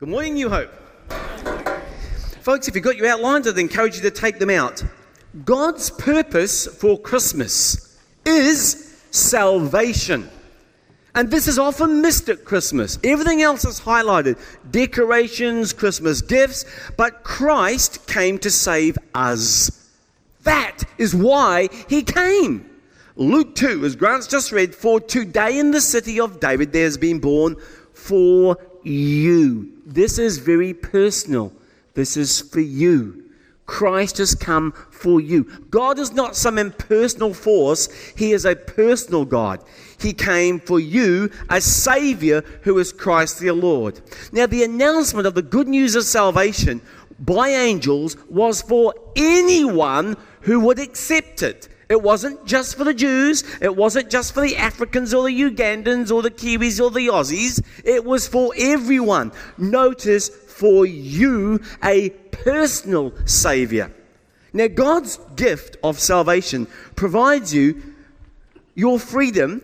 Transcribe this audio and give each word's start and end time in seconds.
Good 0.00 0.08
morning, 0.08 0.34
New 0.34 0.50
Hope. 0.50 0.72
Folks, 2.40 2.66
if 2.66 2.74
you've 2.74 2.82
got 2.82 2.96
your 2.96 3.06
outlines, 3.06 3.46
I'd 3.46 3.56
encourage 3.58 3.94
you 3.94 4.02
to 4.02 4.10
take 4.10 4.40
them 4.40 4.50
out. 4.50 4.82
God's 5.44 5.88
purpose 5.88 6.66
for 6.66 6.98
Christmas 6.98 7.96
is 8.26 9.00
salvation. 9.12 10.28
And 11.14 11.30
this 11.30 11.46
is 11.46 11.60
often 11.60 12.02
missed 12.02 12.28
at 12.28 12.44
Christmas. 12.44 12.98
Everything 13.04 13.42
else 13.42 13.64
is 13.64 13.80
highlighted 13.80 14.36
decorations, 14.68 15.72
Christmas 15.72 16.22
gifts, 16.22 16.64
but 16.96 17.22
Christ 17.22 18.08
came 18.08 18.40
to 18.40 18.50
save 18.50 18.98
us. 19.14 19.92
That 20.42 20.82
is 20.98 21.14
why 21.14 21.68
he 21.88 22.02
came. 22.02 22.68
Luke 23.14 23.54
2, 23.54 23.84
as 23.84 23.94
Grant's 23.94 24.26
just 24.26 24.50
read, 24.50 24.74
for 24.74 24.98
today 24.98 25.60
in 25.60 25.70
the 25.70 25.80
city 25.80 26.18
of 26.18 26.40
David 26.40 26.72
there 26.72 26.82
has 26.82 26.98
been 26.98 27.20
born 27.20 27.54
for 27.92 28.58
you. 28.82 29.73
This 29.86 30.18
is 30.18 30.38
very 30.38 30.74
personal. 30.74 31.52
This 31.94 32.16
is 32.16 32.40
for 32.40 32.60
you. 32.60 33.24
Christ 33.66 34.18
has 34.18 34.34
come 34.34 34.72
for 34.90 35.20
you. 35.20 35.44
God 35.70 35.98
is 35.98 36.12
not 36.12 36.36
some 36.36 36.58
impersonal 36.58 37.32
force, 37.32 37.88
He 38.16 38.32
is 38.32 38.44
a 38.44 38.56
personal 38.56 39.24
God. 39.24 39.64
He 39.98 40.12
came 40.12 40.60
for 40.60 40.78
you, 40.78 41.30
a 41.48 41.60
Savior 41.60 42.42
who 42.62 42.78
is 42.78 42.92
Christ 42.92 43.40
the 43.40 43.52
Lord. 43.52 44.00
Now, 44.32 44.46
the 44.46 44.64
announcement 44.64 45.26
of 45.26 45.34
the 45.34 45.42
good 45.42 45.68
news 45.68 45.94
of 45.94 46.04
salvation 46.04 46.82
by 47.18 47.48
angels 47.48 48.16
was 48.28 48.60
for 48.60 48.94
anyone 49.16 50.16
who 50.42 50.60
would 50.60 50.78
accept 50.78 51.42
it. 51.42 51.68
It 51.88 52.02
wasn't 52.02 52.44
just 52.46 52.76
for 52.76 52.84
the 52.84 52.94
Jews. 52.94 53.44
It 53.60 53.76
wasn't 53.76 54.10
just 54.10 54.32
for 54.32 54.40
the 54.40 54.56
Africans 54.56 55.12
or 55.12 55.24
the 55.24 55.40
Ugandans 55.40 56.10
or 56.10 56.22
the 56.22 56.30
Kiwis 56.30 56.82
or 56.82 56.90
the 56.90 57.08
Aussies. 57.08 57.62
It 57.84 58.04
was 58.04 58.26
for 58.26 58.52
everyone. 58.56 59.32
Notice, 59.58 60.30
for 60.54 60.86
you, 60.86 61.60
a 61.82 62.10
personal 62.10 63.12
Savior. 63.26 63.92
Now, 64.52 64.68
God's 64.68 65.18
gift 65.34 65.76
of 65.82 65.98
salvation 65.98 66.68
provides 66.94 67.52
you 67.52 67.82
your 68.76 68.98
freedom, 69.00 69.62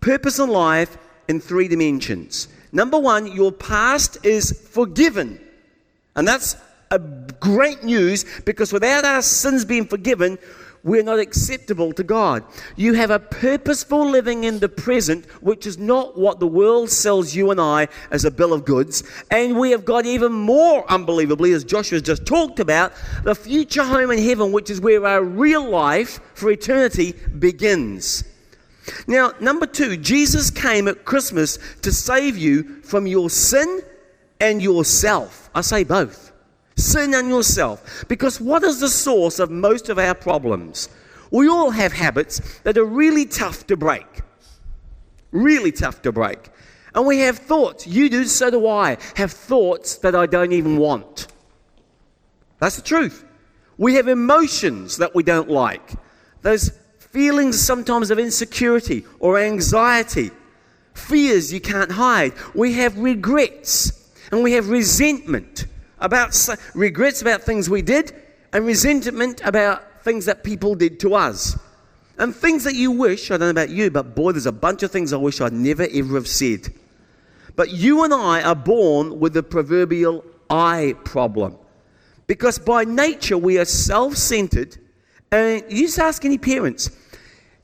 purpose 0.00 0.38
in 0.38 0.48
life 0.48 0.96
in 1.28 1.40
three 1.40 1.66
dimensions. 1.66 2.48
Number 2.70 2.98
one, 2.98 3.26
your 3.32 3.50
past 3.50 4.24
is 4.24 4.52
forgiven. 4.70 5.40
And 6.14 6.26
that's 6.26 6.56
a 6.90 6.98
great 6.98 7.82
news 7.82 8.24
because 8.44 8.72
without 8.72 9.04
our 9.04 9.22
sins 9.22 9.64
being 9.64 9.86
forgiven, 9.86 10.38
we're 10.86 11.02
not 11.02 11.18
acceptable 11.18 11.92
to 11.92 12.04
God. 12.04 12.44
You 12.76 12.94
have 12.94 13.10
a 13.10 13.18
purposeful 13.18 14.08
living 14.08 14.44
in 14.44 14.60
the 14.60 14.68
present, 14.68 15.26
which 15.42 15.66
is 15.66 15.78
not 15.78 16.16
what 16.16 16.38
the 16.38 16.46
world 16.46 16.90
sells 16.90 17.34
you 17.34 17.50
and 17.50 17.60
I 17.60 17.88
as 18.12 18.24
a 18.24 18.30
bill 18.30 18.52
of 18.52 18.64
goods. 18.64 19.02
And 19.32 19.58
we 19.58 19.72
have 19.72 19.84
got 19.84 20.06
even 20.06 20.32
more 20.32 20.88
unbelievably, 20.88 21.52
as 21.52 21.64
Joshua's 21.64 22.02
just 22.02 22.24
talked 22.24 22.60
about, 22.60 22.92
the 23.24 23.34
future 23.34 23.82
home 23.82 24.12
in 24.12 24.20
heaven, 24.20 24.52
which 24.52 24.70
is 24.70 24.80
where 24.80 25.04
our 25.04 25.24
real 25.24 25.68
life 25.68 26.20
for 26.34 26.52
eternity 26.52 27.14
begins. 27.36 28.22
Now, 29.08 29.32
number 29.40 29.66
two, 29.66 29.96
Jesus 29.96 30.50
came 30.50 30.86
at 30.86 31.04
Christmas 31.04 31.58
to 31.82 31.90
save 31.90 32.38
you 32.38 32.80
from 32.82 33.08
your 33.08 33.28
sin 33.28 33.80
and 34.40 34.62
yourself. 34.62 35.50
I 35.52 35.62
say 35.62 35.82
both 35.82 36.26
sin 36.76 37.14
and 37.14 37.28
yourself. 37.28 38.04
Because 38.08 38.40
what 38.40 38.62
is 38.62 38.80
the 38.80 38.88
source 38.88 39.38
of 39.38 39.50
most 39.50 39.88
of 39.88 39.98
our 39.98 40.14
problems? 40.14 40.88
We 41.30 41.48
all 41.48 41.70
have 41.70 41.92
habits 41.92 42.60
that 42.60 42.78
are 42.78 42.84
really 42.84 43.26
tough 43.26 43.66
to 43.66 43.76
break. 43.76 44.22
Really 45.32 45.72
tough 45.72 46.02
to 46.02 46.12
break. 46.12 46.50
And 46.94 47.06
we 47.06 47.18
have 47.20 47.38
thoughts. 47.38 47.86
You 47.86 48.08
do, 48.08 48.24
so 48.24 48.50
do 48.50 48.66
I. 48.66 48.96
Have 49.16 49.32
thoughts 49.32 49.96
that 49.98 50.14
I 50.14 50.26
don't 50.26 50.52
even 50.52 50.76
want. 50.76 51.26
That's 52.58 52.76
the 52.76 52.82
truth. 52.82 53.24
We 53.76 53.94
have 53.94 54.08
emotions 54.08 54.96
that 54.98 55.14
we 55.14 55.22
don't 55.22 55.50
like. 55.50 55.92
Those 56.42 56.70
feelings 56.98 57.60
sometimes 57.60 58.10
of 58.10 58.18
insecurity 58.18 59.04
or 59.18 59.38
anxiety, 59.38 60.30
fears 60.94 61.52
you 61.52 61.60
can't 61.60 61.90
hide. 61.90 62.32
We 62.54 62.74
have 62.74 62.98
regrets 62.98 64.10
and 64.30 64.42
we 64.42 64.52
have 64.52 64.70
resentment 64.70 65.66
about 65.98 66.48
regrets 66.74 67.22
about 67.22 67.42
things 67.42 67.70
we 67.70 67.82
did 67.82 68.12
and 68.52 68.66
resentment 68.66 69.40
about 69.44 70.02
things 70.02 70.24
that 70.26 70.44
people 70.44 70.74
did 70.74 71.00
to 71.00 71.14
us. 71.14 71.58
And 72.18 72.34
things 72.34 72.64
that 72.64 72.74
you 72.74 72.92
wish, 72.92 73.30
I 73.30 73.36
don't 73.36 73.40
know 73.54 73.62
about 73.62 73.70
you, 73.70 73.90
but 73.90 74.14
boy, 74.14 74.32
there's 74.32 74.46
a 74.46 74.52
bunch 74.52 74.82
of 74.82 74.90
things 74.90 75.12
I 75.12 75.16
wish 75.16 75.40
I'd 75.40 75.52
never 75.52 75.86
ever 75.92 76.14
have 76.14 76.28
said. 76.28 76.72
But 77.56 77.72
you 77.72 78.04
and 78.04 78.14
I 78.14 78.42
are 78.42 78.54
born 78.54 79.20
with 79.20 79.34
the 79.34 79.42
proverbial 79.42 80.24
I 80.48 80.94
problem. 81.04 81.56
Because 82.26 82.58
by 82.58 82.84
nature 82.84 83.36
we 83.36 83.58
are 83.58 83.64
self 83.64 84.16
centered. 84.16 84.78
And 85.30 85.64
you 85.68 85.86
just 85.86 85.98
ask 85.98 86.24
any 86.24 86.38
parents. 86.38 86.90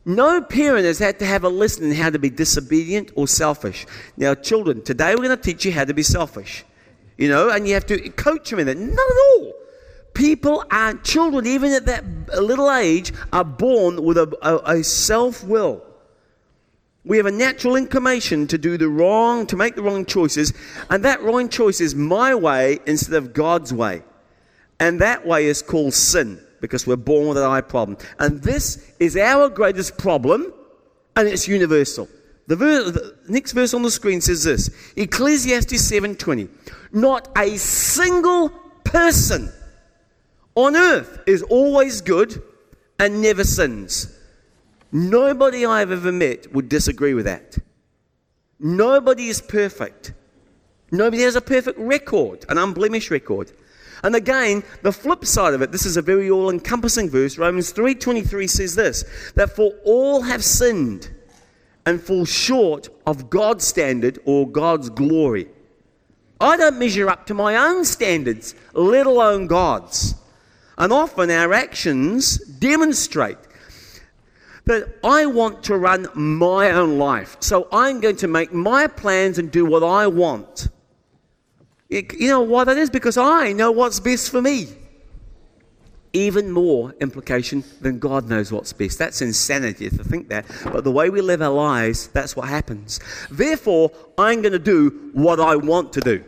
No 0.04 0.42
parent 0.42 0.84
has 0.84 0.98
had 0.98 1.19
to 1.21 1.26
have 1.26 1.44
a 1.44 1.48
lesson 1.48 1.84
in 1.84 1.92
how 1.92 2.10
to 2.10 2.19
be 2.19 2.28
disobedient 2.28 3.12
or 3.15 3.28
selfish. 3.28 3.87
Now, 4.16 4.34
children, 4.34 4.82
today 4.82 5.15
we're 5.15 5.25
going 5.25 5.37
to 5.37 5.42
teach 5.42 5.65
you 5.65 5.72
how 5.72 5.84
to 5.84 5.94
be 5.94 6.03
selfish 6.03 6.65
you 7.22 7.28
know, 7.28 7.50
and 7.50 7.69
you 7.69 7.75
have 7.75 7.87
to 7.87 8.09
coach 8.10 8.50
them 8.50 8.59
in 8.59 8.66
it. 8.66 8.77
Not 8.77 8.93
at 8.93 9.19
all. 9.37 9.55
People 10.12 10.65
are, 10.72 10.94
children, 10.94 11.47
even 11.47 11.71
at 11.71 11.87
that 11.87 12.05
little 12.43 12.69
age, 12.69 13.12
are 13.33 13.44
born 13.44 14.03
with 14.03 14.19
a, 14.19 14.37
a, 14.43 14.78
a 14.78 14.83
self 14.83 15.44
will. 15.44 15.84
We 17.05 17.19
have 17.19 17.27
a 17.27 17.31
natural 17.31 17.77
inclination 17.77 18.49
to 18.49 18.59
do 18.59 18.77
the 18.77 18.88
wrong, 18.88 19.47
to 19.47 19.56
make 19.56 19.77
the 19.77 19.84
wrong 19.84 20.05
choices, 20.05 20.53
and 20.91 21.05
that 21.05 21.22
wrong 21.22 21.49
choice 21.49 21.81
is 21.81 21.94
my 21.94 22.34
way 22.34 22.81
instead 22.87 23.15
of 23.15 23.33
God's 23.33 23.72
way. 23.72 24.03
And 24.81 25.00
that 25.00 25.25
way 25.25 25.47
is 25.47 25.62
called 25.62 25.94
sin 25.94 26.44
because 26.60 26.89
we're 26.89 26.97
born 26.97 27.28
with 27.28 27.39
an 27.39 27.44
I 27.44 27.60
problem. 27.60 27.99
And 28.19 28.43
this 28.43 28.93
is 28.99 29.16
our 29.16 29.49
greatest 29.49 29.97
problem, 29.97 30.53
and 31.15 31.28
it's 31.28 31.47
universal. 31.47 32.09
The, 32.47 32.56
verse, 32.56 32.92
the 32.92 33.16
next 33.28 33.53
verse 33.53 33.72
on 33.72 33.82
the 33.82 33.91
screen 33.91 34.20
says 34.20 34.44
this 34.44 34.70
Ecclesiastes 34.97 35.91
7:20. 35.91 36.48
Not 36.92 37.28
a 37.36 37.56
single 37.56 38.50
person 38.84 39.53
on 40.54 40.76
earth 40.76 41.20
is 41.26 41.42
always 41.42 42.00
good 42.00 42.42
and 42.98 43.22
never 43.22 43.44
sins. 43.44 44.19
Nobody 44.91 45.64
I've 45.64 45.91
ever 45.91 46.12
met 46.12 46.53
would 46.53 46.69
disagree 46.69 47.14
with 47.14 47.25
that. 47.25 47.56
Nobody 48.59 49.28
is 49.28 49.41
perfect. 49.41 50.12
Nobody 50.91 51.22
has 51.22 51.36
a 51.36 51.41
perfect 51.41 51.78
record, 51.78 52.44
an 52.50 52.59
unblemished 52.59 53.10
record. 53.10 53.50
And 54.04 54.14
again, 54.14 54.62
the 54.82 54.92
flip 54.92 55.24
side 55.24 55.54
of 55.54 55.62
it, 55.62 55.72
this 55.72 55.86
is 55.86 55.97
a 55.97 56.03
very 56.03 56.28
all-encompassing 56.28 57.09
verse. 57.09 57.38
Romans 57.38 57.72
3:23 57.72 58.50
says 58.50 58.74
this, 58.74 59.04
that 59.36 59.56
for 59.56 59.72
all 59.84 60.22
have 60.22 60.44
sinned 60.44 61.10
and 61.84 62.00
fall 62.00 62.25
short 62.25 62.88
of 63.06 63.31
God's 63.31 63.66
standard 63.66 64.19
or 64.25 64.48
God's 64.48 64.88
glory. 64.91 65.48
I 66.41 66.56
don't 66.56 66.78
measure 66.78 67.09
up 67.09 67.26
to 67.26 67.34
my 67.34 67.56
own 67.56 67.84
standards, 67.84 68.54
let 68.72 69.06
alone 69.06 69.47
God's. 69.47 70.15
And 70.78 70.92
often 70.92 71.31
our 71.31 71.53
actions 71.53 72.38
demonstrate 72.38 73.38
that 74.65 74.98
I 75.04 75.26
want 75.26 75.65
to 75.65 75.76
run 75.76 76.09
my 76.15 76.71
own 76.71 76.98
life. 76.98 77.37
So 77.41 77.69
I'm 77.72 78.00
going 78.00 78.16
to 78.16 78.28
make 78.28 78.53
my 78.53 78.87
plans 78.87 79.38
and 79.38 79.50
do 79.50 79.65
what 79.65 79.82
I 79.82 80.06
want. 80.06 80.69
You 81.88 82.28
know 82.28 82.42
why 82.42 82.65
that 82.65 82.76
is? 82.76 82.91
Because 82.91 83.16
I 83.16 83.53
know 83.53 83.71
what's 83.71 84.00
best 84.00 84.31
for 84.31 84.41
me 84.41 84.69
even 86.12 86.50
more 86.50 86.95
implication 87.00 87.65
than 87.81 87.99
God 87.99 88.28
knows 88.28 88.53
what's 88.53 88.73
best. 88.73 88.99
That's 88.99 89.23
insanity 89.23 89.89
to 89.89 90.05
think 90.05 90.28
that. 90.28 90.45
But 90.65 90.84
the 90.84 90.91
way 90.91 91.11
we 91.11 91.21
live 91.21 91.41
our 91.41 91.50
lives, 91.50 92.09
that's 92.09 92.37
what 92.37 92.49
happens. 92.49 93.00
Therefore, 93.31 93.91
I'm 94.19 94.43
going 94.43 94.53
to 94.53 94.59
do 94.59 95.11
what 95.15 95.41
I 95.41 95.56
want 95.56 95.93
to 95.95 96.01
do. 96.01 96.25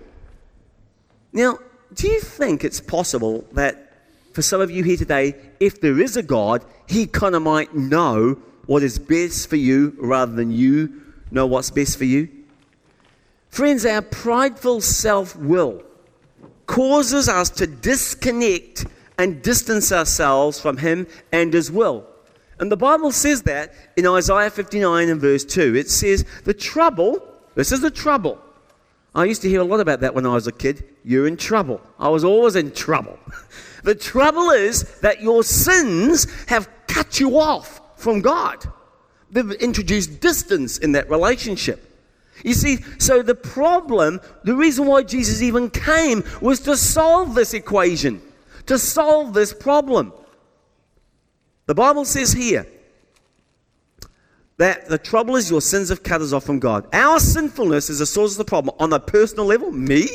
Now, 1.32 1.58
do 1.92 2.08
you 2.08 2.20
think 2.20 2.64
it's 2.64 2.80
possible 2.80 3.44
that 3.52 3.92
for 4.32 4.42
some 4.42 4.60
of 4.60 4.70
you 4.70 4.82
here 4.82 4.96
today, 4.96 5.34
if 5.60 5.80
there 5.80 6.00
is 6.00 6.16
a 6.16 6.22
God, 6.22 6.64
He 6.88 7.06
kind 7.06 7.34
of 7.34 7.42
might 7.42 7.74
know 7.74 8.38
what 8.66 8.82
is 8.82 8.98
best 8.98 9.48
for 9.48 9.56
you 9.56 9.94
rather 9.98 10.32
than 10.32 10.50
you 10.50 11.02
know 11.30 11.46
what's 11.46 11.70
best 11.70 11.98
for 11.98 12.04
you? 12.04 12.28
Friends, 13.50 13.84
our 13.84 14.02
prideful 14.02 14.80
self 14.80 15.36
will 15.36 15.82
causes 16.66 17.28
us 17.28 17.50
to 17.50 17.66
disconnect 17.66 18.86
and 19.18 19.42
distance 19.42 19.92
ourselves 19.92 20.60
from 20.60 20.78
Him 20.78 21.06
and 21.32 21.52
His 21.52 21.70
will. 21.70 22.06
And 22.58 22.70
the 22.70 22.76
Bible 22.76 23.10
says 23.10 23.42
that 23.42 23.74
in 23.96 24.06
Isaiah 24.06 24.50
59 24.50 25.08
and 25.08 25.20
verse 25.20 25.44
2. 25.44 25.74
It 25.74 25.90
says, 25.90 26.24
The 26.44 26.54
trouble, 26.54 27.20
this 27.54 27.72
is 27.72 27.80
the 27.80 27.90
trouble. 27.90 28.38
I 29.14 29.24
used 29.24 29.42
to 29.42 29.48
hear 29.48 29.60
a 29.60 29.64
lot 29.64 29.80
about 29.80 30.00
that 30.00 30.14
when 30.14 30.26
I 30.26 30.34
was 30.34 30.46
a 30.46 30.52
kid. 30.52 30.84
You're 31.04 31.26
in 31.26 31.36
trouble. 31.36 31.80
I 31.98 32.08
was 32.08 32.24
always 32.24 32.56
in 32.56 32.72
trouble. 32.72 33.18
the 33.84 33.94
trouble 33.94 34.50
is 34.50 35.00
that 35.00 35.20
your 35.20 35.44
sins 35.44 36.26
have 36.48 36.68
cut 36.86 37.20
you 37.20 37.38
off 37.38 37.80
from 37.96 38.20
God, 38.20 38.58
they've 39.30 39.52
introduced 39.52 40.20
distance 40.20 40.78
in 40.78 40.92
that 40.92 41.08
relationship. 41.08 41.90
You 42.44 42.52
see, 42.52 42.78
so 42.98 43.22
the 43.22 43.34
problem, 43.34 44.20
the 44.42 44.54
reason 44.54 44.86
why 44.86 45.04
Jesus 45.04 45.40
even 45.40 45.70
came 45.70 46.22
was 46.42 46.60
to 46.60 46.76
solve 46.76 47.34
this 47.34 47.54
equation, 47.54 48.20
to 48.66 48.78
solve 48.78 49.34
this 49.34 49.52
problem. 49.52 50.12
The 51.66 51.74
Bible 51.74 52.04
says 52.04 52.32
here 52.32 52.66
that 54.56 54.88
the 54.88 54.98
trouble 54.98 55.36
is 55.36 55.50
your 55.50 55.60
sins 55.60 55.88
have 55.88 56.02
cut 56.02 56.20
us 56.20 56.32
off 56.32 56.44
from 56.44 56.58
God. 56.58 56.86
Our 56.92 57.18
sinfulness 57.18 57.90
is 57.90 57.98
the 57.98 58.06
source 58.06 58.32
of 58.32 58.38
the 58.38 58.44
problem 58.44 58.74
on 58.78 58.92
a 58.92 59.00
personal 59.00 59.46
level, 59.46 59.72
me, 59.72 60.08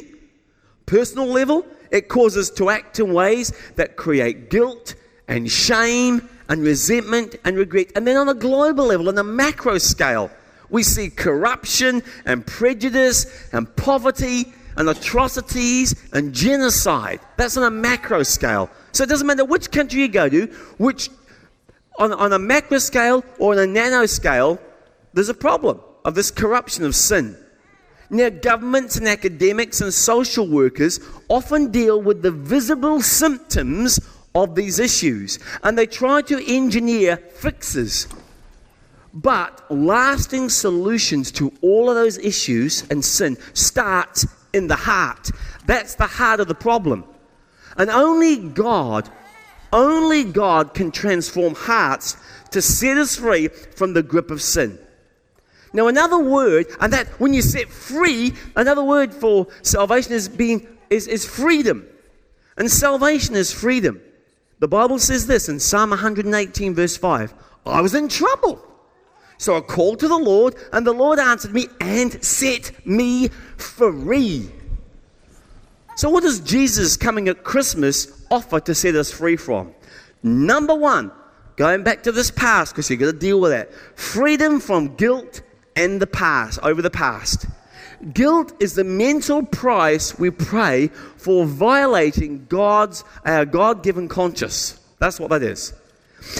personal 0.85 1.27
level, 1.27 1.65
it 1.91 2.07
causes 2.07 2.49
to 2.51 2.69
act 2.69 2.99
in 2.99 3.13
ways 3.13 3.51
that 3.75 3.95
create 3.95 4.49
guilt 4.49 4.95
and 5.27 5.49
shame 5.51 6.29
and 6.47 6.63
resentment 6.63 7.35
and 7.45 7.57
regret. 7.57 7.91
And 7.95 8.05
then 8.05 8.17
on 8.17 8.29
a 8.29 8.33
global 8.33 8.85
level, 8.85 9.09
on 9.09 9.17
a 9.17 9.23
macro 9.23 9.77
scale, 9.77 10.31
we 10.69 10.83
see 10.83 11.09
corruption 11.09 12.03
and 12.25 12.45
prejudice 12.45 13.49
and 13.51 13.73
poverty 13.75 14.53
and 14.79 14.89
atrocities 14.89 15.93
and 16.13 16.33
genocide. 16.33 17.19
That's 17.35 17.57
on 17.57 17.63
a 17.63 17.69
macro 17.69 18.23
scale. 18.23 18.71
So 18.93 19.03
it 19.03 19.09
doesn't 19.09 19.27
matter 19.27 19.45
which 19.45 19.71
country 19.71 19.99
you 20.01 20.07
go 20.07 20.29
to, 20.29 20.47
which 20.77 21.09
on, 21.99 22.13
on 22.13 22.31
a 22.31 22.39
macro 22.39 22.79
scale 22.79 23.23
or 23.37 23.51
on 23.51 23.59
a 23.59 23.67
nano 23.67 24.05
scale, 24.05 24.57
there's 25.13 25.29
a 25.29 25.33
problem 25.33 25.81
of 26.05 26.15
this 26.15 26.31
corruption 26.31 26.85
of 26.85 26.95
sin. 26.95 27.37
Now, 28.09 28.29
governments 28.29 28.95
and 28.95 29.07
academics 29.07 29.81
and 29.81 29.93
social 29.93 30.47
workers 30.47 30.99
often 31.27 31.71
deal 31.71 32.01
with 32.01 32.21
the 32.21 32.31
visible 32.31 33.01
symptoms 33.01 33.99
of 34.33 34.55
these 34.55 34.79
issues 34.79 35.39
and 35.61 35.77
they 35.77 35.85
try 35.87 36.21
to 36.23 36.43
engineer 36.47 37.17
fixes. 37.17 38.07
But 39.13 39.69
lasting 39.69 40.49
solutions 40.49 41.31
to 41.33 41.51
all 41.61 41.89
of 41.89 41.95
those 41.95 42.17
issues 42.17 42.87
and 42.89 43.03
sin 43.03 43.37
starts 43.53 44.25
in 44.53 44.67
the 44.67 44.75
heart. 44.75 45.31
That's 45.65 45.95
the 45.95 46.07
heart 46.07 46.39
of 46.39 46.47
the 46.47 46.55
problem. 46.55 47.03
And 47.77 47.89
only 47.89 48.37
God, 48.37 49.09
only 49.71 50.23
God 50.23 50.73
can 50.73 50.91
transform 50.91 51.55
hearts 51.55 52.17
to 52.51 52.61
set 52.61 52.97
us 52.97 53.15
free 53.15 53.47
from 53.47 53.93
the 53.93 54.03
grip 54.03 54.31
of 54.31 54.41
sin. 54.41 54.79
Now, 55.71 55.87
another 55.87 56.17
word, 56.17 56.65
and 56.81 56.91
that 56.93 57.07
when 57.19 57.33
you 57.33 57.41
set 57.41 57.69
free, 57.69 58.33
another 58.55 58.83
word 58.83 59.13
for 59.13 59.47
salvation 59.61 60.13
is 60.13 60.27
being 60.27 60.67
is, 60.89 61.07
is 61.07 61.25
freedom. 61.25 61.85
And 62.57 62.69
salvation 62.69 63.35
is 63.35 63.53
freedom. 63.53 64.01
The 64.59 64.67
Bible 64.67 64.99
says 64.99 65.27
this 65.27 65.47
in 65.47 65.59
Psalm 65.59 65.91
118, 65.91 66.73
verse 66.73 66.97
5 66.97 67.33
I 67.65 67.81
was 67.81 67.93
in 67.93 68.09
trouble. 68.09 68.65
So 69.39 69.55
I 69.55 69.61
called 69.61 69.99
to 70.01 70.09
the 70.09 70.17
Lord, 70.17 70.55
and 70.73 70.85
the 70.85 70.91
Lord 70.91 71.17
answered 71.17 71.53
me 71.53 71.67
and 71.79 72.21
set 72.23 72.73
me 72.85 73.29
free. 73.55 74.51
So, 75.95 76.09
what 76.09 76.23
does 76.23 76.41
Jesus 76.41 76.97
coming 76.97 77.29
at 77.29 77.45
Christmas 77.45 78.25
offer 78.29 78.59
to 78.59 78.75
set 78.75 78.95
us 78.95 79.11
free 79.11 79.37
from? 79.37 79.73
Number 80.23 80.75
one, 80.75 81.11
going 81.55 81.83
back 81.83 82.03
to 82.03 82.11
this 82.11 82.31
past, 82.31 82.73
because 82.73 82.89
you've 82.89 82.99
got 82.99 83.07
to 83.07 83.13
deal 83.13 83.39
with 83.39 83.51
that 83.51 83.73
freedom 83.97 84.59
from 84.59 84.95
guilt 84.97 85.41
and 85.73 86.01
the 86.01 86.07
past, 86.07 86.59
over 86.61 86.81
the 86.81 86.89
past. 86.89 87.45
Guilt 88.13 88.53
is 88.61 88.75
the 88.75 88.83
mental 88.83 89.45
price 89.45 90.19
we 90.19 90.31
pay 90.31 90.87
for 91.15 91.45
violating 91.45 92.45
God's 92.47 93.05
our 93.25 93.45
God-given 93.45 94.09
conscience. 94.09 94.77
That's 94.99 95.17
what 95.17 95.29
that 95.29 95.43
is. 95.43 95.73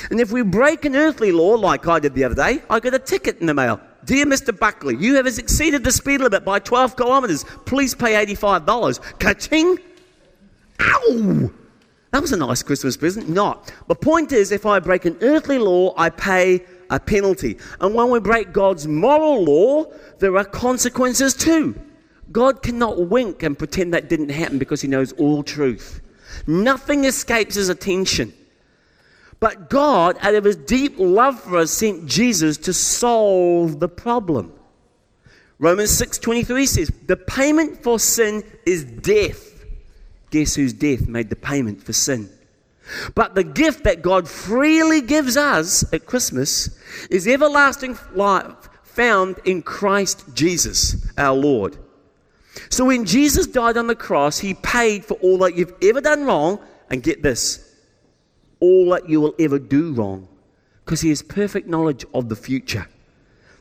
And 0.09 0.19
if 0.19 0.31
we 0.31 0.41
break 0.41 0.85
an 0.85 0.95
earthly 0.95 1.31
law, 1.31 1.55
like 1.55 1.87
I 1.87 1.99
did 1.99 2.13
the 2.13 2.23
other 2.23 2.35
day, 2.35 2.61
I 2.69 2.79
get 2.79 2.93
a 2.93 2.99
ticket 2.99 3.39
in 3.39 3.47
the 3.47 3.53
mail. 3.53 3.79
Dear 4.05 4.25
Mr. 4.25 4.57
Buckley, 4.57 4.95
you 4.97 5.15
have 5.15 5.27
exceeded 5.27 5.83
the 5.83 5.91
speed 5.91 6.21
limit 6.21 6.45
by 6.45 6.59
12 6.59 6.95
kilometres. 6.95 7.43
Please 7.65 7.93
pay 7.93 8.25
$85. 8.25 9.19
Ka-ching! 9.19 9.77
Ow! 10.79 11.51
That 12.11 12.21
was 12.21 12.31
a 12.31 12.37
nice 12.37 12.63
Christmas 12.63 12.97
present. 12.97 13.29
Not. 13.29 13.71
The 13.87 13.95
point 13.95 14.31
is, 14.31 14.51
if 14.51 14.65
I 14.65 14.79
break 14.79 15.05
an 15.05 15.17
earthly 15.21 15.59
law, 15.59 15.93
I 15.97 16.09
pay 16.09 16.65
a 16.89 16.99
penalty. 16.99 17.57
And 17.81 17.93
when 17.93 18.09
we 18.09 18.19
break 18.19 18.51
God's 18.51 18.87
moral 18.87 19.43
law, 19.43 19.85
there 20.17 20.35
are 20.37 20.45
consequences 20.45 21.33
too. 21.35 21.79
God 22.31 22.61
cannot 22.63 23.09
wink 23.09 23.43
and 23.43 23.57
pretend 23.57 23.93
that 23.93 24.09
didn't 24.09 24.29
happen 24.29 24.57
because 24.57 24.81
he 24.81 24.87
knows 24.87 25.11
all 25.13 25.43
truth. 25.43 26.01
Nothing 26.47 27.05
escapes 27.05 27.55
his 27.55 27.69
attention. 27.69 28.33
But 29.39 29.69
God, 29.69 30.17
out 30.21 30.35
of 30.35 30.43
his 30.43 30.57
deep 30.57 30.95
love 30.97 31.39
for 31.39 31.57
us, 31.57 31.71
sent 31.71 32.05
Jesus 32.05 32.57
to 32.57 32.73
solve 32.73 33.79
the 33.79 33.87
problem. 33.87 34.51
Romans 35.59 35.91
6:23 35.91 36.65
says, 36.65 36.91
"The 37.07 37.15
payment 37.15 37.83
for 37.83 37.99
sin 37.99 38.43
is 38.65 38.83
death." 38.83 39.65
Guess 40.31 40.55
whose 40.55 40.73
death 40.73 41.07
made 41.07 41.29
the 41.29 41.35
payment 41.35 41.83
for 41.83 41.93
sin? 41.93 42.29
But 43.15 43.35
the 43.35 43.43
gift 43.43 43.83
that 43.83 44.01
God 44.01 44.27
freely 44.27 45.01
gives 45.01 45.37
us 45.37 45.83
at 45.93 46.05
Christmas 46.05 46.69
is 47.09 47.27
everlasting 47.27 47.97
life 48.15 48.55
found 48.83 49.37
in 49.45 49.61
Christ 49.61 50.23
Jesus, 50.33 50.95
our 51.17 51.35
Lord. 51.35 51.77
So 52.69 52.85
when 52.85 53.05
Jesus 53.05 53.45
died 53.45 53.77
on 53.77 53.87
the 53.87 53.95
cross, 53.95 54.39
he 54.39 54.53
paid 54.53 55.05
for 55.05 55.13
all 55.15 55.37
that 55.39 55.55
you've 55.55 55.75
ever 55.81 56.01
done 56.01 56.25
wrong, 56.25 56.59
and 56.89 57.03
get 57.03 57.21
this, 57.21 57.59
all 58.59 58.89
that 58.91 59.09
you 59.09 59.21
will 59.21 59.35
ever 59.39 59.59
do 59.59 59.93
wrong, 59.93 60.27
because 60.85 61.01
he 61.01 61.09
has 61.09 61.21
perfect 61.21 61.67
knowledge 61.67 62.05
of 62.13 62.29
the 62.29 62.35
future. 62.35 62.87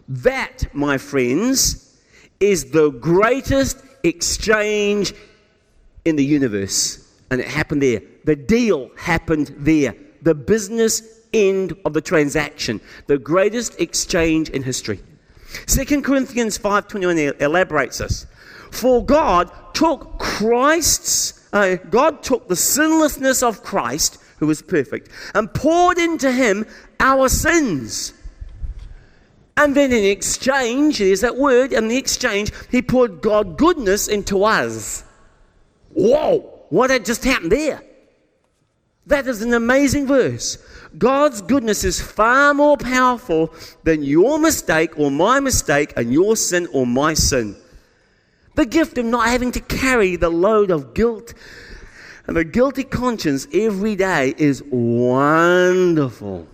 That, 0.09 0.67
my 0.73 0.99
friends, 0.99 1.97
is 2.41 2.71
the 2.71 2.91
greatest 2.91 3.83
exchange 4.03 5.13
in 6.05 6.17
the 6.17 6.25
universe. 6.25 7.05
And 7.31 7.41
it 7.41 7.47
happened 7.47 7.83
there. 7.83 8.01
The 8.25 8.37
deal 8.37 8.91
happened 8.97 9.55
there. 9.59 9.95
The 10.23 10.35
business 10.35 11.03
end 11.33 11.75
of 11.85 11.93
the 11.93 12.01
transaction. 12.01 12.81
The 13.07 13.19
greatest 13.19 13.81
exchange 13.81 14.49
in 14.51 14.63
history. 14.63 15.01
2 15.67 16.03
Corinthians 16.03 16.59
5.21 16.59 17.41
elaborates 17.41 17.99
this. 17.99 18.27
For 18.71 19.05
God 19.05 19.51
took 19.75 20.19
Christ's, 20.19 21.49
uh, 21.53 21.77
God 21.91 22.23
took 22.23 22.49
the 22.49 22.57
sinlessness 22.57 23.43
of 23.43 23.63
Christ, 23.63 24.19
who 24.39 24.47
was 24.47 24.63
perfect, 24.63 25.11
and 25.35 25.53
poured 25.53 25.99
into 25.99 26.31
him 26.31 26.67
our 27.01 27.29
sins. 27.29 28.15
And 29.57 29.75
then 29.75 29.93
in 29.93 30.05
exchange, 30.05 30.99
there's 30.99 31.23
that 31.23 31.37
word, 31.37 31.73
in 31.73 31.89
the 31.89 31.97
exchange, 31.97 32.53
he 32.71 32.81
poured 32.81 33.21
God 33.21 33.59
goodness 33.59 34.09
into 34.09 34.45
us. 34.45 35.05
Whoa! 35.91 36.59
what 36.71 36.91
had 36.91 37.05
just 37.05 37.25
happened 37.25 37.53
there? 37.53 37.83
That 39.07 39.27
is 39.27 39.41
an 39.41 39.55
amazing 39.55 40.07
verse. 40.07 40.59
God's 40.97 41.41
goodness 41.41 41.83
is 41.83 42.01
far 42.01 42.53
more 42.53 42.77
powerful 42.77 43.55
than 43.85 44.03
your 44.03 44.39
mistake 44.39 44.99
or 44.99 45.11
my 45.11 45.41
mistake 45.41 45.95
and 45.97 46.13
your 46.13 46.37
sin 46.37 46.69
or 46.73 46.87
my 46.87 47.15
sin. 47.15 47.57
The 48.55 48.67
gift 48.67 48.99
of 48.99 49.07
not 49.07 49.29
having 49.29 49.53
to 49.53 49.61
carry 49.61 50.17
the 50.17 50.29
load 50.29 50.71
of 50.71 50.93
guilt 50.93 51.33
and 52.29 52.37
a 52.37 52.45
guilty 52.45 52.85
conscience 52.85 53.49
every 53.55 53.97
day 53.97 54.35
is 54.37 54.63
wonderful. 54.65 56.47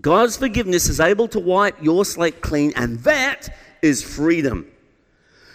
God's 0.00 0.36
forgiveness 0.36 0.88
is 0.88 0.98
able 0.98 1.28
to 1.28 1.38
wipe 1.38 1.80
your 1.80 2.04
slate 2.04 2.40
clean, 2.40 2.72
and 2.74 2.98
that 3.04 3.48
is 3.80 4.02
freedom. 4.02 4.66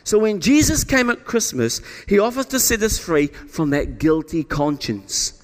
So 0.06 0.18
when 0.18 0.40
Jesus 0.40 0.86
came 0.86 1.10
at 1.10 1.26
Christmas, 1.26 1.82
he 2.08 2.20
offers 2.20 2.46
to 2.48 2.60
set 2.60 2.82
us 2.82 2.98
free 2.98 3.28
from 3.28 3.72
that 3.72 4.00
guilty 4.00 4.46
conscience. 4.46 5.44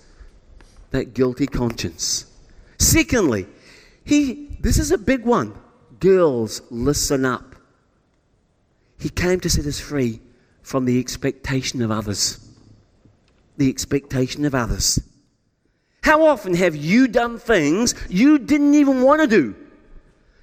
That 0.91 1.13
guilty 1.13 1.45
conscience. 1.45 2.25
Secondly, 2.79 3.47
he 4.05 4.57
this 4.61 4.79
is 4.79 4.91
a 4.91 4.97
big 4.97 5.25
one. 5.25 5.53
Girls, 5.99 6.61
listen 6.71 7.25
up. 7.25 7.55
He 8.97 9.09
came 9.09 9.41
to 9.41 9.49
set 9.49 9.65
us 9.65 9.79
free 9.79 10.21
from 10.63 10.85
the 10.85 10.99
expectation 10.99 11.81
of 11.81 11.91
others. 11.91 12.46
The 13.57 13.69
expectation 13.69 14.45
of 14.45 14.55
others. 14.55 14.99
How 16.03 16.25
often 16.25 16.53
have 16.53 16.75
you 16.75 17.07
done 17.07 17.37
things 17.37 17.93
you 18.09 18.39
didn't 18.39 18.75
even 18.75 19.01
want 19.01 19.21
to 19.21 19.27
do 19.27 19.55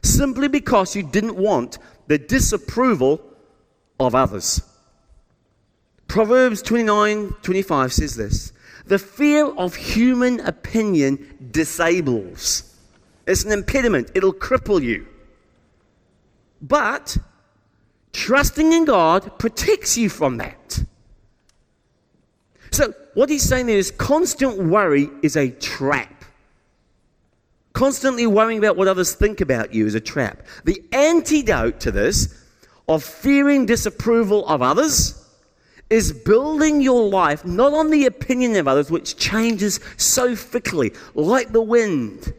simply 0.02 0.48
because 0.48 0.94
you 0.94 1.02
didn't 1.02 1.36
want 1.36 1.78
the 2.06 2.18
disapproval 2.18 3.20
of 3.98 4.14
others. 4.14 4.62
Proverbs 6.08 6.62
29 6.62 7.34
25 7.42 7.92
says 7.92 8.16
this 8.16 8.52
The 8.86 8.98
fear 8.98 9.46
of 9.46 9.74
human 9.74 10.40
opinion 10.40 11.48
disables, 11.50 12.76
it's 13.26 13.44
an 13.44 13.52
impediment, 13.52 14.10
it'll 14.14 14.34
cripple 14.34 14.82
you. 14.82 15.06
But 16.60 17.16
trusting 18.12 18.72
in 18.72 18.84
God 18.84 19.38
protects 19.38 19.96
you 19.96 20.08
from 20.08 20.38
that. 20.38 20.84
So, 22.70 22.94
what 23.14 23.30
he's 23.30 23.42
saying 23.42 23.68
is 23.68 23.90
constant 23.90 24.58
worry 24.58 25.08
is 25.22 25.36
a 25.36 25.50
trap. 25.50 26.24
Constantly 27.72 28.26
worrying 28.26 28.58
about 28.58 28.76
what 28.76 28.86
others 28.86 29.14
think 29.14 29.40
about 29.40 29.74
you 29.74 29.86
is 29.86 29.94
a 29.94 30.00
trap. 30.00 30.42
The 30.64 30.82
antidote 30.92 31.80
to 31.80 31.90
this 31.90 32.42
of 32.88 33.02
fearing 33.02 33.66
disapproval 33.66 34.46
of 34.46 34.62
others 34.62 35.20
is 35.90 36.12
building 36.12 36.80
your 36.80 37.08
life 37.08 37.44
not 37.44 37.72
on 37.72 37.90
the 37.90 38.06
opinion 38.06 38.56
of 38.56 38.68
others, 38.68 38.90
which 38.90 39.16
changes 39.16 39.80
so 39.96 40.34
fickly, 40.34 40.94
like 41.14 41.52
the 41.52 41.60
wind, 41.60 42.32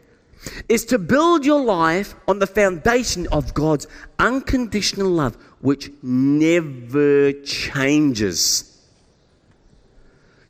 is 0.68 0.84
to 0.86 0.98
build 0.98 1.44
your 1.44 1.60
life 1.60 2.14
on 2.28 2.38
the 2.38 2.46
foundation 2.46 3.26
of 3.32 3.54
God's 3.54 3.86
unconditional 4.18 5.08
love, 5.08 5.36
which 5.60 5.90
never 6.02 7.32
changes. 7.32 8.75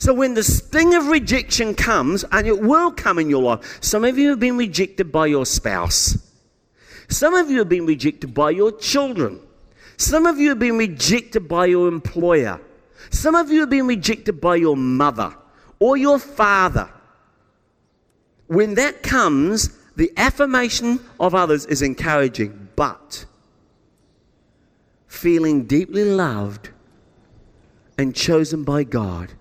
So 0.07 0.15
when 0.15 0.35
the 0.35 0.45
sting 0.45 0.95
of 0.95 1.09
rejection 1.09 1.75
comes, 1.75 2.25
and 2.31 2.47
it 2.47 2.61
will 2.61 2.93
come 2.93 3.19
in 3.19 3.29
your 3.29 3.43
life, 3.43 3.83
some 3.83 4.05
of 4.05 4.17
you 4.17 4.31
have 4.31 4.39
been 4.39 4.57
rejected 4.57 5.11
by 5.11 5.27
your 5.27 5.45
spouse. 5.45 6.17
Some 7.09 7.35
of 7.35 7.51
you 7.51 7.59
have 7.59 7.69
been 7.69 7.87
rejected 7.87 8.33
by 8.33 8.51
your 8.51 8.71
children. 8.71 9.41
Some 9.97 10.25
of 10.25 10.39
you 10.39 10.51
have 10.51 10.61
been 10.61 10.79
rejected 10.79 11.49
by 11.49 11.67
your 11.67 11.89
employer. 11.89 12.61
Some 13.11 13.35
of 13.35 13.51
you 13.51 13.59
have 13.59 13.71
been 13.71 13.89
rejected 13.89 14.41
by 14.41 14.55
your 14.55 14.77
mother 14.77 15.35
or 15.81 15.97
your 15.97 16.21
father. 16.21 16.89
When 18.47 18.77
that 18.77 19.03
comes, 19.03 19.77
the 19.97 20.13
affirmation 20.17 21.01
of 21.19 21.35
others 21.35 21.67
is 21.67 21.83
encouraging, 21.83 22.69
but 22.77 23.27
feeling 25.09 25.65
deeply 25.65 26.05
loved 26.05 26.69
and 27.99 28.15
chosen 28.15 28.63
by 28.63 28.85
God 28.85 29.33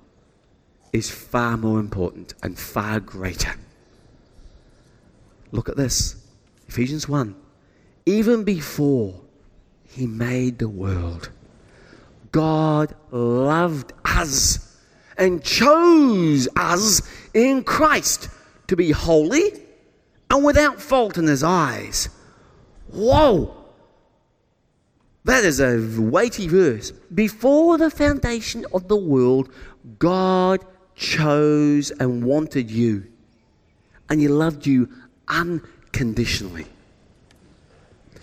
is 0.95 1.11
far 1.11 1.57
more 1.57 1.77
important 1.77 2.33
and 2.41 2.57
far 2.57 3.01
greater. 3.01 3.53
Look 5.51 5.67
at 5.67 5.75
this 5.75 6.15
Ephesians 6.69 7.09
1. 7.09 7.35
Even 8.05 8.45
before 8.45 9.19
he 9.89 10.07
made 10.07 10.57
the 10.57 10.69
world, 10.69 11.29
God 12.31 12.95
loved 13.11 13.91
us 14.05 14.79
and 15.17 15.43
chose 15.43 16.47
us 16.55 17.01
in 17.33 17.63
Christ 17.63 18.29
to 18.67 18.77
be 18.77 18.91
holy 18.91 19.51
and 20.29 20.45
without 20.45 20.79
fault 20.81 21.17
in 21.17 21.27
his 21.27 21.43
eyes. 21.43 22.07
Whoa! 22.87 23.53
That 25.25 25.43
is 25.43 25.59
a 25.59 25.77
weighty 25.99 26.47
verse. 26.47 26.91
Before 27.13 27.77
the 27.77 27.89
foundation 27.89 28.65
of 28.73 28.87
the 28.87 28.95
world, 28.95 29.51
God 29.99 30.65
chose 30.95 31.91
and 31.91 32.23
wanted 32.23 32.71
you, 32.71 33.05
and 34.09 34.19
He 34.21 34.27
loved 34.27 34.65
you 34.65 34.89
unconditionally. 35.27 36.65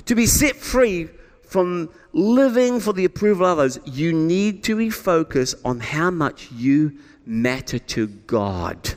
To 0.07 0.15
be 0.15 0.27
set 0.27 0.57
free 0.57 1.09
from 1.47 1.91
living 2.13 2.81
for 2.81 2.93
the 2.93 3.05
approval 3.05 3.47
of 3.47 3.59
others, 3.59 3.79
you 3.85 4.13
need 4.13 4.65
to 4.65 4.77
refocus 4.77 5.55
on 5.65 5.81
how 5.81 6.11
much 6.11 6.51
you 6.53 6.99
matter 7.27 7.79
to 7.79 8.07
God 8.07 8.95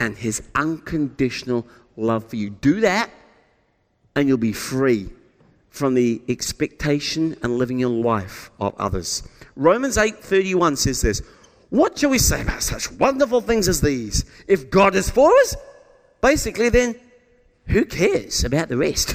and 0.00 0.16
His 0.16 0.42
unconditional 0.54 1.66
love 1.96 2.28
for 2.28 2.36
you. 2.36 2.50
Do 2.50 2.80
that, 2.80 3.10
and 4.14 4.28
you'll 4.28 4.38
be 4.38 4.52
free 4.52 5.10
from 5.70 5.94
the 5.94 6.22
expectation 6.28 7.36
and 7.42 7.58
living 7.58 7.78
your 7.78 7.90
life 7.90 8.50
of 8.58 8.74
others. 8.78 9.22
Romans 9.56 9.96
8:31 9.96 10.76
says 10.76 11.02
this, 11.02 11.22
what 11.70 11.98
shall 11.98 12.10
we 12.10 12.18
say 12.18 12.42
about 12.42 12.62
such 12.62 12.90
wonderful 12.92 13.40
things 13.40 13.68
as 13.68 13.80
these? 13.80 14.24
If 14.46 14.70
God 14.70 14.94
is 14.94 15.10
for 15.10 15.30
us, 15.40 15.56
basically, 16.20 16.70
then 16.70 16.98
who 17.66 17.84
cares 17.84 18.44
about 18.44 18.68
the 18.68 18.76
rest? 18.78 19.14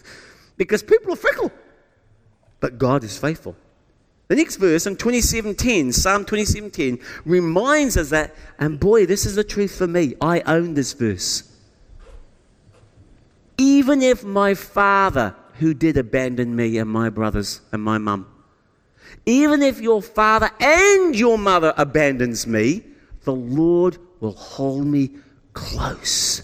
because 0.56 0.82
people 0.82 1.12
are 1.12 1.16
fickle, 1.16 1.50
but 2.60 2.78
God 2.78 3.02
is 3.02 3.18
faithful. 3.18 3.56
The 4.28 4.36
next 4.36 4.56
verse 4.56 4.86
in 4.86 4.96
27:10, 4.96 5.92
Psalm 5.92 6.24
27:10, 6.24 7.00
reminds 7.24 7.96
us 7.96 8.10
that, 8.10 8.34
and 8.58 8.78
boy, 8.78 9.06
this 9.06 9.24
is 9.24 9.34
the 9.34 9.44
truth 9.44 9.76
for 9.76 9.86
me. 9.86 10.14
I 10.20 10.40
own 10.42 10.74
this 10.74 10.92
verse. 10.92 11.44
Even 13.56 14.02
if 14.02 14.22
my 14.22 14.54
father, 14.54 15.34
who 15.54 15.74
did 15.74 15.96
abandon 15.96 16.54
me 16.54 16.78
and 16.78 16.88
my 16.88 17.08
brothers 17.08 17.62
and 17.72 17.82
my 17.82 17.98
mum, 17.98 18.26
even 19.28 19.62
if 19.62 19.78
your 19.78 20.00
father 20.00 20.50
and 20.58 21.14
your 21.14 21.36
mother 21.36 21.74
abandons 21.76 22.46
me, 22.46 22.82
the 23.24 23.32
Lord 23.34 23.98
will 24.20 24.32
hold 24.32 24.86
me 24.86 25.10
close. 25.52 26.42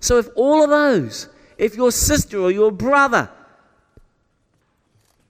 So 0.00 0.18
if 0.18 0.28
all 0.34 0.64
of 0.64 0.70
those, 0.70 1.28
if 1.56 1.76
your 1.76 1.92
sister 1.92 2.40
or 2.40 2.50
your 2.50 2.72
brother, 2.72 3.30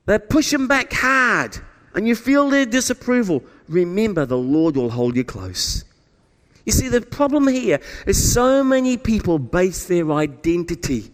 they're 0.07 0.19
pushing 0.19 0.67
back 0.67 0.95
hard 0.95 1.59
and 1.95 2.09
you 2.09 2.17
feel 2.17 2.49
their 2.49 2.65
disapproval, 2.65 3.45
remember 3.69 4.25
the 4.25 4.39
Lord 4.39 4.77
will 4.77 4.89
hold 4.89 5.15
you 5.15 5.25
close. 5.25 5.85
You 6.65 6.73
see, 6.73 6.89
the 6.89 7.03
problem 7.03 7.49
here 7.49 7.81
is 8.07 8.33
so 8.33 8.65
many 8.65 8.97
people 8.97 9.39
base 9.39 9.85
their 9.85 10.11
identity 10.13 11.11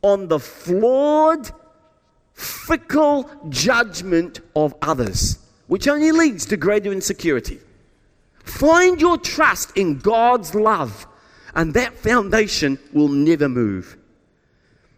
on 0.00 0.28
the 0.28 0.38
flawed 0.38 1.50
fickle 2.38 3.28
judgment 3.48 4.40
of 4.54 4.74
others, 4.80 5.38
which 5.66 5.88
only 5.88 6.12
leads 6.12 6.46
to 6.46 6.56
greater 6.56 6.92
insecurity. 6.92 7.58
Find 8.44 9.00
your 9.00 9.18
trust 9.18 9.76
in 9.76 9.98
God's 9.98 10.54
love, 10.54 11.06
and 11.54 11.74
that 11.74 11.94
foundation 11.94 12.78
will 12.92 13.08
never 13.08 13.48
move. 13.48 13.96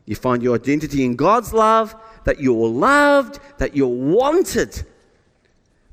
You 0.04 0.16
find 0.16 0.42
your 0.42 0.54
identity 0.54 1.04
in 1.04 1.16
God's 1.16 1.52
love, 1.54 1.94
that 2.24 2.40
you're 2.40 2.68
loved, 2.68 3.40
that 3.58 3.74
you're 3.74 3.88
wanted. 3.88 4.84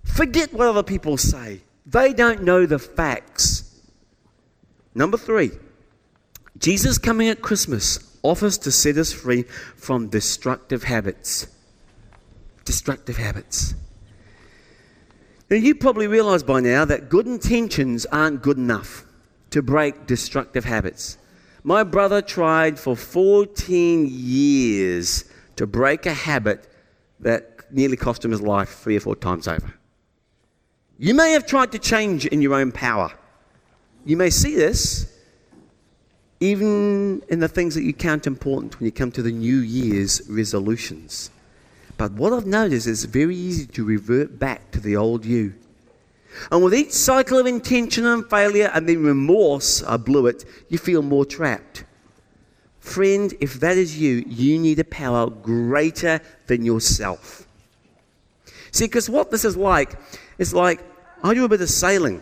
Forget 0.04 0.54
what 0.54 0.68
other 0.68 0.84
people 0.84 1.18
say, 1.18 1.62
they 1.86 2.14
don't 2.14 2.44
know 2.44 2.66
the 2.66 2.80
facts. 2.80 3.64
Number 4.94 5.18
three, 5.18 5.52
Jesus 6.58 6.98
coming 6.98 7.30
at 7.30 7.42
Christmas 7.42 8.07
offers 8.28 8.58
to 8.60 8.72
set 8.72 8.98
us 8.98 9.14
free 9.14 9.44
from 9.76 10.08
destructive 10.08 10.84
habits. 10.84 11.48
Destructive 12.66 13.18
habits. 13.18 13.76
Now, 15.50 15.58
you 15.58 15.76
probably 15.76 16.08
realize 16.08 16.44
by 16.44 16.60
now 16.60 16.84
that 16.86 17.10
good 17.10 17.26
intentions 17.26 18.06
aren't 18.08 18.42
good 18.42 18.58
enough 18.58 19.06
to 19.52 19.62
break 19.62 20.06
destructive 20.06 20.66
habits. 20.66 21.18
My 21.64 21.84
brother 21.84 22.22
tried 22.22 22.78
for 22.78 22.96
14 22.96 24.08
years 24.10 25.26
to 25.56 25.66
break 25.66 26.06
a 26.06 26.14
habit 26.14 26.70
that 27.20 27.72
nearly 27.72 27.98
cost 27.98 28.24
him 28.24 28.32
his 28.32 28.42
life 28.42 28.70
three 28.80 28.98
or 28.98 29.00
four 29.00 29.16
times 29.16 29.48
over. 29.48 29.74
You 30.98 31.14
may 31.14 31.32
have 31.32 31.46
tried 31.46 31.72
to 31.74 31.80
change 31.80 32.26
in 32.26 32.42
your 32.42 32.54
own 32.54 32.72
power. 32.72 33.12
You 34.06 34.18
may 34.18 34.30
see 34.30 34.56
this 34.56 35.14
even 36.40 37.24
in 37.30 37.40
the 37.40 37.48
things 37.48 37.76
that 37.76 37.84
you 37.84 37.94
count 37.94 38.28
important 38.28 38.80
when 38.80 38.86
you 38.86 38.92
come 38.92 39.12
to 39.12 39.22
the 39.22 39.32
New 39.32 39.58
Year's 39.58 40.22
resolutions. 40.30 41.32
But 41.98 42.12
what 42.12 42.32
I've 42.32 42.46
noticed 42.46 42.88
is 42.88 43.04
it's 43.04 43.12
very 43.12 43.36
easy 43.36 43.66
to 43.66 43.84
revert 43.84 44.38
back 44.38 44.72
to 44.72 44.80
the 44.80 44.96
old 44.96 45.26
you. 45.26 45.56
And 46.52 46.64
with 46.64 46.76
each 46.76 46.92
cycle 46.92 47.40
of 47.40 47.48
intention 47.48 48.06
and 48.06 48.30
failure 48.30 48.70
and 48.74 48.88
then 48.88 49.04
remorse, 49.04 49.82
I 49.84 49.98
blew 49.98 50.28
it, 50.28 50.46
you 50.70 50.78
feel 50.78 51.02
more 51.02 51.26
trapped. 51.26 51.84
Friend, 52.80 53.34
if 53.42 53.60
that 53.60 53.78
is 53.78 53.98
you, 53.98 54.24
you 54.28 54.60
need 54.60 54.80
a 54.80 54.84
power 54.84 55.30
greater 55.30 56.22
than 56.46 56.64
yourself. 56.64 57.48
See, 58.72 58.86
because 58.86 59.10
what 59.10 59.32
this 59.32 59.44
is 59.44 59.58
like, 59.58 59.96
it's 60.38 60.54
like 60.54 60.82
I 61.24 61.34
do 61.34 61.46
a 61.46 61.50
bit 61.50 61.62
of 61.62 61.70
sailing, 61.70 62.22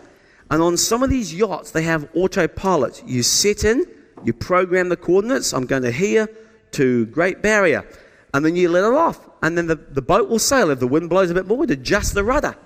and 0.50 0.62
on 0.62 0.76
some 0.76 1.02
of 1.02 1.10
these 1.10 1.34
yachts, 1.34 1.70
they 1.70 1.82
have 1.82 2.08
autopilot. 2.14 3.02
You 3.06 3.22
set 3.22 3.64
in, 3.64 3.84
you 4.26 4.32
program 4.32 4.88
the 4.88 4.96
coordinates. 4.96 5.52
I'm 5.52 5.66
going 5.66 5.82
to 5.82 5.92
here 5.92 6.28
to 6.72 7.06
Great 7.06 7.42
Barrier. 7.42 7.86
And 8.34 8.44
then 8.44 8.56
you 8.56 8.68
let 8.68 8.84
it 8.84 8.92
off. 8.92 9.28
And 9.42 9.56
then 9.56 9.66
the, 9.66 9.76
the 9.76 10.02
boat 10.02 10.28
will 10.28 10.38
sail. 10.38 10.70
If 10.70 10.80
the 10.80 10.86
wind 10.86 11.08
blows 11.08 11.30
a 11.30 11.34
bit 11.34 11.46
more, 11.46 11.64
it 11.64 11.70
adjust 11.70 12.14
the 12.14 12.24
rudder. 12.24 12.56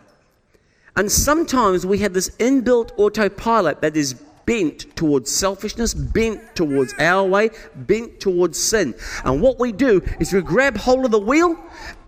And 0.96 1.12
sometimes 1.12 1.86
we 1.86 1.98
have 1.98 2.12
this 2.12 2.30
inbuilt 2.38 2.90
autopilot 2.98 3.80
that 3.82 3.96
is 3.96 4.14
bent 4.46 4.96
towards 4.96 5.30
selfishness, 5.30 5.94
bent 5.94 6.56
towards 6.56 6.92
our 6.98 7.24
way, 7.24 7.50
bent 7.76 8.18
towards 8.18 8.60
sin. 8.60 8.94
And 9.24 9.40
what 9.40 9.60
we 9.60 9.70
do 9.70 10.02
is 10.18 10.32
we 10.32 10.40
grab 10.40 10.76
hold 10.76 11.04
of 11.04 11.10
the 11.10 11.20
wheel 11.20 11.56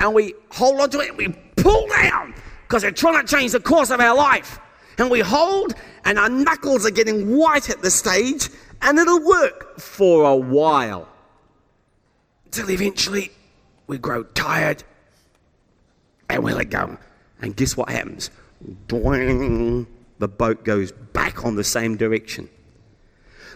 and 0.01 0.13
we 0.15 0.35
hold 0.51 0.81
onto 0.81 0.99
it 0.99 1.11
and 1.11 1.19
we 1.19 1.29
pull 1.57 1.87
down 1.89 2.35
because 2.63 2.83
we're 2.83 2.91
trying 2.91 3.25
to 3.25 3.37
change 3.37 3.53
the 3.53 3.61
course 3.61 3.91
of 3.91 4.01
our 4.01 4.17
life. 4.17 4.59
And 4.99 5.11
we 5.11 5.21
hold, 5.21 5.75
and 6.05 6.19
our 6.19 6.29
knuckles 6.29 6.85
are 6.85 6.91
getting 6.91 7.37
white 7.37 7.71
at 7.71 7.81
the 7.81 7.91
stage, 7.91 8.51
and 8.83 8.99
it'll 8.99 9.25
work 9.25 9.79
for 9.81 10.25
a 10.25 10.37
while. 10.37 11.09
Until 12.45 12.71
eventually 12.71 13.31
we 13.87 13.97
grow 13.97 14.25
tired 14.25 14.85
and 16.29 16.45
we 16.45 16.53
let 16.53 16.69
go. 16.69 16.99
And 17.41 17.57
guess 17.57 17.77
what 17.77 17.89
happens? 17.89 18.31
The 18.89 20.29
boat 20.29 20.65
goes 20.65 20.93
back 20.93 21.45
on 21.45 21.57
the 21.57 21.65
same 21.65 21.97
direction. 21.97 22.49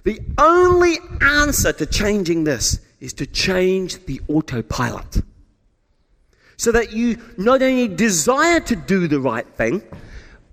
The 0.04 0.20
only 0.38 0.98
answer 1.20 1.72
to 1.72 1.86
changing 1.86 2.44
this 2.44 2.80
is 3.00 3.12
to 3.14 3.26
change 3.26 4.06
the 4.06 4.20
autopilot. 4.28 5.22
so 6.56 6.72
that 6.72 6.92
you 6.92 7.18
not 7.36 7.62
only 7.62 7.88
desire 7.88 8.60
to 8.60 8.76
do 8.76 9.06
the 9.06 9.20
right 9.20 9.46
thing, 9.56 9.82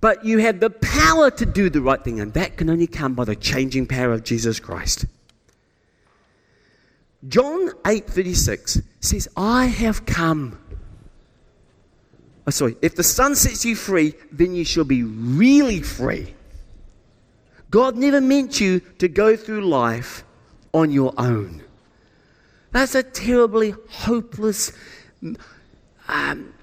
but 0.03 0.25
you 0.25 0.39
have 0.39 0.59
the 0.59 0.69
power 0.69 1.31
to 1.31 1.45
do 1.45 1.69
the 1.69 1.79
right 1.79 2.03
thing, 2.03 2.19
and 2.19 2.33
that 2.33 2.57
can 2.57 2.69
only 2.69 2.87
come 2.87 3.13
by 3.13 3.23
the 3.23 3.37
changing 3.37 3.87
power 3.87 4.11
of 4.11 4.25
Jesus 4.25 4.59
Christ. 4.59 5.05
John 7.25 7.71
8:36 7.85 8.81
says, 8.99 9.29
"I 9.37 9.67
have 9.67 10.05
come." 10.05 10.57
Oh, 12.45 12.51
sorry. 12.51 12.75
If 12.81 12.95
the 12.95 13.03
Son 13.03 13.33
sets 13.33 13.63
you 13.63 13.77
free, 13.77 14.15
then 14.29 14.53
you 14.53 14.65
shall 14.65 14.83
be 14.83 15.03
really 15.03 15.81
free. 15.81 16.35
God 17.71 17.95
never 17.95 18.19
meant 18.19 18.59
you 18.59 18.81
to 18.99 19.07
go 19.07 19.37
through 19.37 19.61
life 19.61 20.25
on 20.73 20.91
your 20.91 21.13
own. 21.17 21.63
That's 22.73 22.93
a 22.93 23.03
terribly 23.03 23.73
hopeless, 23.87 24.73
um, 26.09 26.53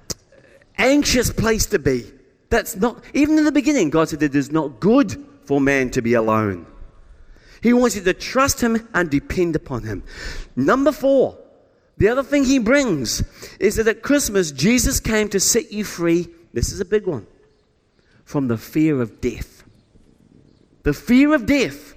anxious 0.76 1.30
place 1.32 1.64
to 1.64 1.78
be. 1.78 2.19
That's 2.50 2.76
not, 2.76 3.02
even 3.14 3.38
in 3.38 3.44
the 3.44 3.52
beginning, 3.52 3.90
God 3.90 4.08
said 4.08 4.22
it 4.22 4.34
is 4.34 4.50
not 4.50 4.80
good 4.80 5.24
for 5.44 5.60
man 5.60 5.90
to 5.90 6.02
be 6.02 6.14
alone. 6.14 6.66
He 7.62 7.72
wants 7.72 7.94
you 7.96 8.02
to 8.02 8.12
trust 8.12 8.60
Him 8.60 8.88
and 8.92 9.08
depend 9.08 9.54
upon 9.56 9.84
Him. 9.84 10.02
Number 10.56 10.92
four, 10.92 11.38
the 11.96 12.08
other 12.08 12.22
thing 12.22 12.44
He 12.44 12.58
brings 12.58 13.22
is 13.58 13.76
that 13.76 13.86
at 13.86 14.02
Christmas, 14.02 14.50
Jesus 14.50 14.98
came 14.98 15.28
to 15.28 15.38
set 15.38 15.72
you 15.72 15.84
free. 15.84 16.28
This 16.52 16.72
is 16.72 16.80
a 16.80 16.84
big 16.84 17.06
one 17.06 17.26
from 18.24 18.48
the 18.48 18.58
fear 18.58 19.00
of 19.00 19.20
death. 19.20 19.62
The 20.82 20.92
fear 20.92 21.34
of 21.34 21.46
death. 21.46 21.94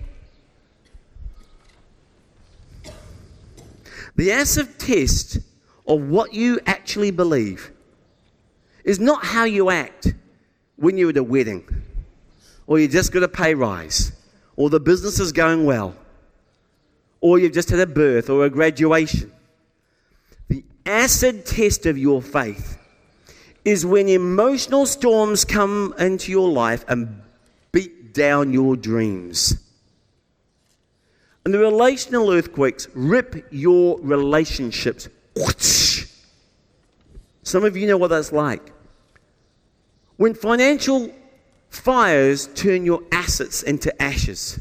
The 4.15 4.31
acid 4.31 4.77
test 4.77 5.39
of 5.88 6.01
what 6.10 6.33
you 6.33 6.60
actually 6.67 7.12
believe 7.12 7.72
is 8.83 9.00
not 9.00 9.25
how 9.25 9.45
you 9.45 9.72
act 9.72 10.13
when 10.75 10.97
you're 10.97 11.09
at 11.09 11.17
a 11.17 11.23
wedding, 11.23 11.63
or 12.67 12.79
you 12.79 12.87
just 12.87 13.11
got 13.11 13.23
a 13.23 13.27
pay 13.27 13.53
rise, 13.53 14.11
or 14.55 14.69
the 14.69 14.79
business 14.79 15.19
is 15.19 15.31
going 15.31 15.65
well, 15.65 15.95
or 17.21 17.39
you've 17.39 17.53
just 17.53 17.69
had 17.69 17.79
a 17.79 17.87
birth 17.87 18.29
or 18.29 18.45
a 18.45 18.49
graduation. 18.49 19.31
The 20.49 20.63
acid 20.85 21.45
test 21.45 21.85
of 21.85 21.97
your 21.97 22.21
faith 22.21 22.77
is 23.63 23.85
when 23.85 24.09
emotional 24.09 24.85
storms 24.85 25.45
come 25.45 25.93
into 25.97 26.31
your 26.31 26.49
life 26.49 26.83
and 26.89 27.21
beat 27.71 28.13
down 28.13 28.51
your 28.51 28.75
dreams. 28.75 29.55
And 31.45 31.53
the 31.53 31.59
relational 31.59 32.31
earthquakes 32.31 32.87
rip 32.93 33.47
your 33.51 33.99
relationships. 34.01 35.07
Some 37.43 37.63
of 37.63 37.77
you 37.77 37.87
know 37.87 37.97
what 37.97 38.09
that's 38.09 38.31
like. 38.31 38.72
When 40.23 40.35
financial 40.35 41.13
fires 41.69 42.47
turn 42.55 42.85
your 42.85 43.03
assets 43.11 43.61
into 43.61 44.01
ashes, 44.01 44.57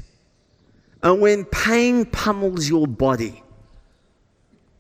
and 1.05 1.21
when 1.21 1.45
pain 1.45 2.05
pummels 2.05 2.69
your 2.69 2.89
body, 2.89 3.45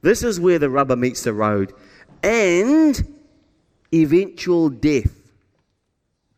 this 0.01 0.25
is 0.25 0.41
where 0.41 0.59
the 0.59 0.69
rubber 0.69 0.97
meets 0.97 1.23
the 1.23 1.35
road, 1.35 1.73
and 2.25 3.01
eventual 3.95 4.71
death 4.71 5.15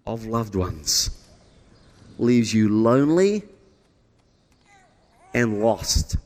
of 0.06 0.26
loved 0.26 0.56
ones 0.56 1.26
leaves 2.18 2.52
you 2.52 2.68
lonely 2.68 3.44
and 5.32 5.62
lost. 5.62 6.18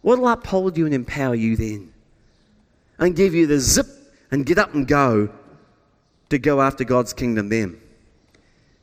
What 0.00 0.18
will 0.18 0.28
uphold 0.28 0.78
you 0.78 0.86
and 0.86 0.94
empower 0.94 1.34
you 1.34 1.58
then? 1.58 1.92
And 2.98 3.14
give 3.14 3.34
you 3.34 3.46
the 3.46 3.60
zip 3.60 3.88
and 4.30 4.46
get 4.46 4.56
up 4.56 4.72
and 4.72 4.88
go 4.88 5.28
to 6.30 6.38
go 6.38 6.60
after 6.60 6.84
God's 6.84 7.12
kingdom 7.12 7.48
then. 7.48 7.80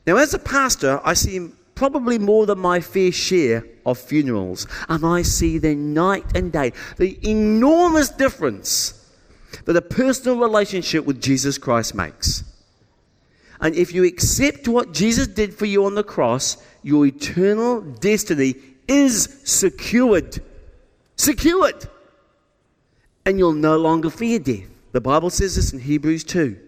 Now, 0.06 0.16
as 0.16 0.34
a 0.34 0.38
pastor, 0.38 1.00
I 1.04 1.14
see 1.14 1.50
probably 1.74 2.18
more 2.18 2.46
than 2.46 2.58
my 2.58 2.80
fair 2.80 3.12
share 3.12 3.64
of 3.86 3.98
funerals, 3.98 4.66
and 4.88 5.04
I 5.04 5.22
see 5.22 5.58
the 5.58 5.74
night 5.74 6.24
and 6.36 6.52
day, 6.52 6.72
the 6.96 7.18
enormous 7.28 8.10
difference 8.10 8.98
that 9.64 9.76
a 9.76 9.82
personal 9.82 10.38
relationship 10.38 11.04
with 11.04 11.20
Jesus 11.20 11.58
Christ 11.58 11.94
makes. 11.94 12.44
And 13.60 13.74
if 13.76 13.94
you 13.94 14.04
accept 14.04 14.66
what 14.66 14.92
Jesus 14.92 15.28
did 15.28 15.54
for 15.54 15.66
you 15.66 15.84
on 15.84 15.94
the 15.94 16.02
cross, 16.02 16.56
your 16.82 17.06
eternal 17.06 17.80
destiny 17.80 18.56
is 18.88 19.40
secured. 19.44 20.40
Secured. 21.16 21.88
And 23.24 23.38
you'll 23.38 23.52
no 23.52 23.76
longer 23.76 24.10
fear 24.10 24.40
death. 24.40 24.66
The 24.90 25.00
Bible 25.00 25.30
says 25.30 25.54
this 25.54 25.72
in 25.72 25.78
Hebrews 25.78 26.24
2. 26.24 26.58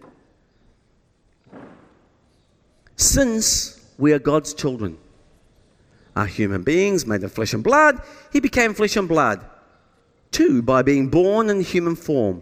Since 2.95 3.79
we 3.97 4.13
are 4.13 4.19
God's 4.19 4.53
children, 4.53 4.97
are 6.15 6.25
human 6.25 6.63
beings 6.63 7.05
made 7.05 7.23
of 7.23 7.31
flesh 7.31 7.53
and 7.53 7.63
blood, 7.63 8.01
he 8.31 8.39
became 8.39 8.73
flesh 8.73 8.95
and 8.95 9.07
blood, 9.07 9.45
too, 10.31 10.61
by 10.61 10.81
being 10.81 11.09
born 11.09 11.49
in 11.49 11.61
human 11.61 11.95
form. 11.95 12.41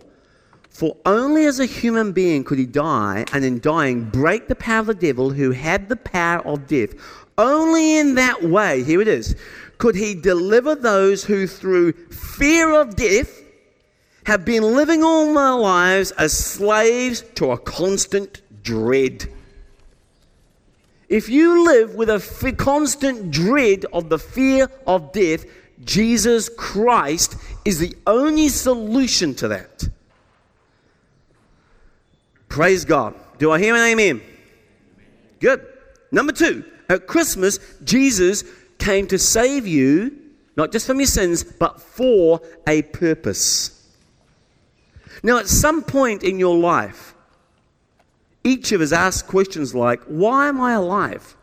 For 0.70 0.98
only 1.06 1.46
as 1.46 1.60
a 1.60 1.66
human 1.66 2.12
being 2.12 2.44
could 2.44 2.60
he 2.60 2.66
die, 2.66 3.26
and 3.32 3.44
in 3.44 3.60
dying 3.60 4.06
break 4.06 4.48
the 4.48 4.56
power 4.56 4.80
of 4.80 4.88
the 4.88 4.94
devil 4.94 5.32
who 5.32 5.52
had 5.52 5.90
the 5.90 5.96
power 5.96 6.46
of 6.46 6.68
death. 6.68 6.94
Only 7.38 7.98
in 7.98 8.16
that 8.16 8.44
way, 8.44 8.84
here 8.84 9.02
it 9.02 9.08
is, 9.08 9.36
could 9.80 9.96
he 9.96 10.14
deliver 10.14 10.76
those 10.76 11.24
who, 11.24 11.48
through 11.48 11.94
fear 12.10 12.80
of 12.80 12.96
death, 12.96 13.42
have 14.26 14.46
been 14.46 14.64
living 14.64 15.04
all 15.04 15.34
their 15.34 15.52
lives 15.56 16.12
as 16.12 16.34
slaves 16.34 17.24
to 17.36 17.52
a 17.52 17.58
constant 17.58 18.42
dread. 18.64 19.30
If 21.14 21.30
you 21.30 21.64
live 21.64 21.94
with 21.94 22.10
a 22.10 22.16
f- 22.16 22.58
constant 22.58 23.30
dread 23.30 23.86
of 23.94 24.10
the 24.10 24.18
fear 24.18 24.68
of 24.88 25.12
death, 25.12 25.46
Jesus 25.84 26.50
Christ 26.50 27.36
is 27.64 27.78
the 27.78 27.96
only 28.08 28.50
solution 28.50 29.36
to 29.36 29.48
that. 29.50 29.88
Praise 32.50 32.84
God. 32.84 33.14
Do 33.38 33.52
I 33.52 33.60
hear 33.60 33.76
an 33.76 33.82
amen? 33.82 34.24
Good. 35.40 35.64
Number 36.12 36.32
two, 36.32 36.66
at 36.90 37.06
Christmas, 37.06 37.60
Jesus 37.84 38.44
came 38.80 39.06
to 39.06 39.20
save 39.20 39.68
you, 39.68 40.18
not 40.58 40.72
just 40.72 40.88
from 40.88 41.00
your 41.00 41.06
sins, 41.06 41.44
but 41.44 41.80
for 41.80 42.42
a 42.66 42.82
purpose. 42.82 43.88
Now, 45.22 45.38
at 45.38 45.48
some 45.48 45.84
point 45.84 46.24
in 46.24 46.40
your 46.40 46.58
life, 46.58 47.13
each 48.44 48.72
of 48.72 48.82
us 48.82 48.92
ask 48.92 49.26
questions 49.28 49.74
like, 49.74 50.02
Why 50.04 50.48
am 50.48 50.60
I 50.60 50.74
alive? 50.74 51.36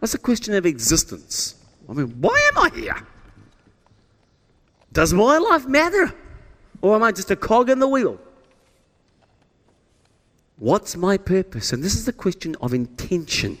That's 0.00 0.14
a 0.14 0.18
question 0.18 0.54
of 0.54 0.66
existence. 0.66 1.56
I 1.88 1.92
mean, 1.92 2.08
why 2.20 2.50
am 2.52 2.58
I 2.58 2.70
here? 2.74 3.06
Does 4.92 5.12
my 5.12 5.38
life 5.38 5.66
matter? 5.66 6.14
Or 6.82 6.96
am 6.96 7.02
I 7.02 7.12
just 7.12 7.30
a 7.30 7.36
cog 7.36 7.68
in 7.68 7.78
the 7.78 7.88
wheel? 7.88 8.18
What's 10.56 10.96
my 10.96 11.16
purpose? 11.16 11.72
And 11.72 11.82
this 11.82 11.94
is 11.94 12.06
the 12.06 12.12
question 12.12 12.56
of 12.60 12.72
intention. 12.74 13.58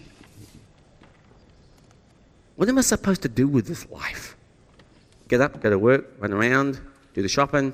What 2.56 2.68
am 2.68 2.78
I 2.78 2.82
supposed 2.82 3.22
to 3.22 3.28
do 3.28 3.48
with 3.48 3.66
this 3.66 3.88
life? 3.90 4.36
Get 5.28 5.40
up, 5.40 5.60
go 5.60 5.70
to 5.70 5.78
work, 5.78 6.12
run 6.18 6.32
around, 6.32 6.80
do 7.14 7.22
the 7.22 7.28
shopping, 7.28 7.72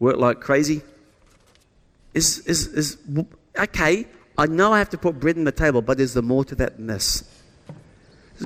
work 0.00 0.16
like 0.16 0.40
crazy? 0.40 0.82
Is, 2.12 2.40
is, 2.40 2.66
is 2.68 2.98
okay, 3.58 4.06
I 4.38 4.46
know 4.46 4.72
I 4.72 4.78
have 4.78 4.90
to 4.90 4.98
put 4.98 5.18
bread 5.18 5.36
on 5.36 5.44
the 5.44 5.52
table, 5.52 5.82
but 5.82 6.00
is 6.00 6.14
there 6.14 6.22
more 6.22 6.44
to 6.44 6.54
that 6.56 6.76
than 6.76 6.86
this? 6.86 7.24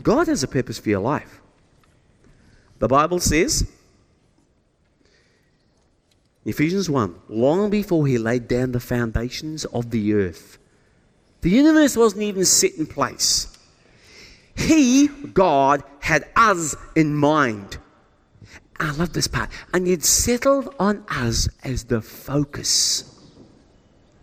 God 0.02 0.28
has 0.28 0.42
a 0.42 0.48
purpose 0.48 0.78
for 0.78 0.88
your 0.88 1.00
life. 1.00 1.40
The 2.78 2.88
Bible 2.88 3.20
says, 3.20 3.70
Ephesians 6.44 6.88
1 6.88 7.14
long 7.28 7.70
before 7.70 8.06
he 8.06 8.16
laid 8.16 8.48
down 8.48 8.72
the 8.72 8.80
foundations 8.80 9.64
of 9.66 9.90
the 9.90 10.14
earth, 10.14 10.58
the 11.42 11.50
universe 11.50 11.96
wasn't 11.96 12.22
even 12.22 12.44
set 12.44 12.74
in 12.74 12.86
place. 12.86 13.56
He, 14.56 15.08
God, 15.08 15.82
had 16.00 16.28
us 16.36 16.76
in 16.94 17.14
mind. 17.14 17.78
I 18.78 18.90
love 18.92 19.12
this 19.12 19.26
part. 19.26 19.50
And 19.72 19.86
He'd 19.86 20.04
settled 20.04 20.74
on 20.78 21.04
us 21.08 21.48
as 21.62 21.84
the 21.84 22.00
focus, 22.00 23.19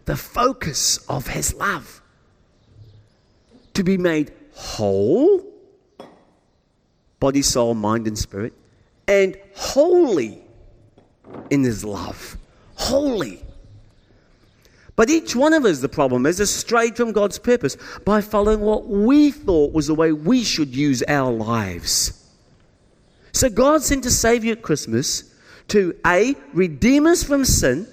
the 0.07 0.15
focus 0.15 0.97
of 1.09 1.27
His 1.27 1.53
love. 1.53 2.01
To 3.75 3.83
be 3.83 3.97
made 3.97 4.33
whole, 4.53 5.45
body, 7.19 7.43
soul, 7.43 7.75
mind, 7.75 8.07
and 8.07 8.17
spirit, 8.17 8.53
and 9.07 9.37
holy 9.53 10.41
in 11.51 11.63
His 11.63 11.83
love. 11.83 12.37
Holy. 12.75 13.43
But 14.95 15.09
each 15.09 15.35
one 15.35 15.53
of 15.53 15.65
us, 15.65 15.81
the 15.81 15.89
problem 15.89 16.25
is, 16.25 16.39
has 16.39 16.49
strayed 16.49 16.95
from 16.95 17.11
God's 17.11 17.37
purpose 17.37 17.77
by 18.05 18.21
following 18.21 18.61
what 18.61 18.87
we 18.87 19.29
thought 19.29 19.73
was 19.73 19.87
the 19.87 19.93
way 19.93 20.13
we 20.13 20.43
should 20.43 20.75
use 20.75 21.03
our 21.07 21.31
lives. 21.31 22.13
So 23.33 23.49
God 23.49 23.83
sent 23.83 24.05
a 24.05 24.11
Savior 24.11 24.53
at 24.53 24.63
Christmas 24.63 25.35
to 25.67 25.93
A, 26.05 26.35
redeem 26.53 27.05
us 27.05 27.23
from 27.23 27.43
sin, 27.43 27.87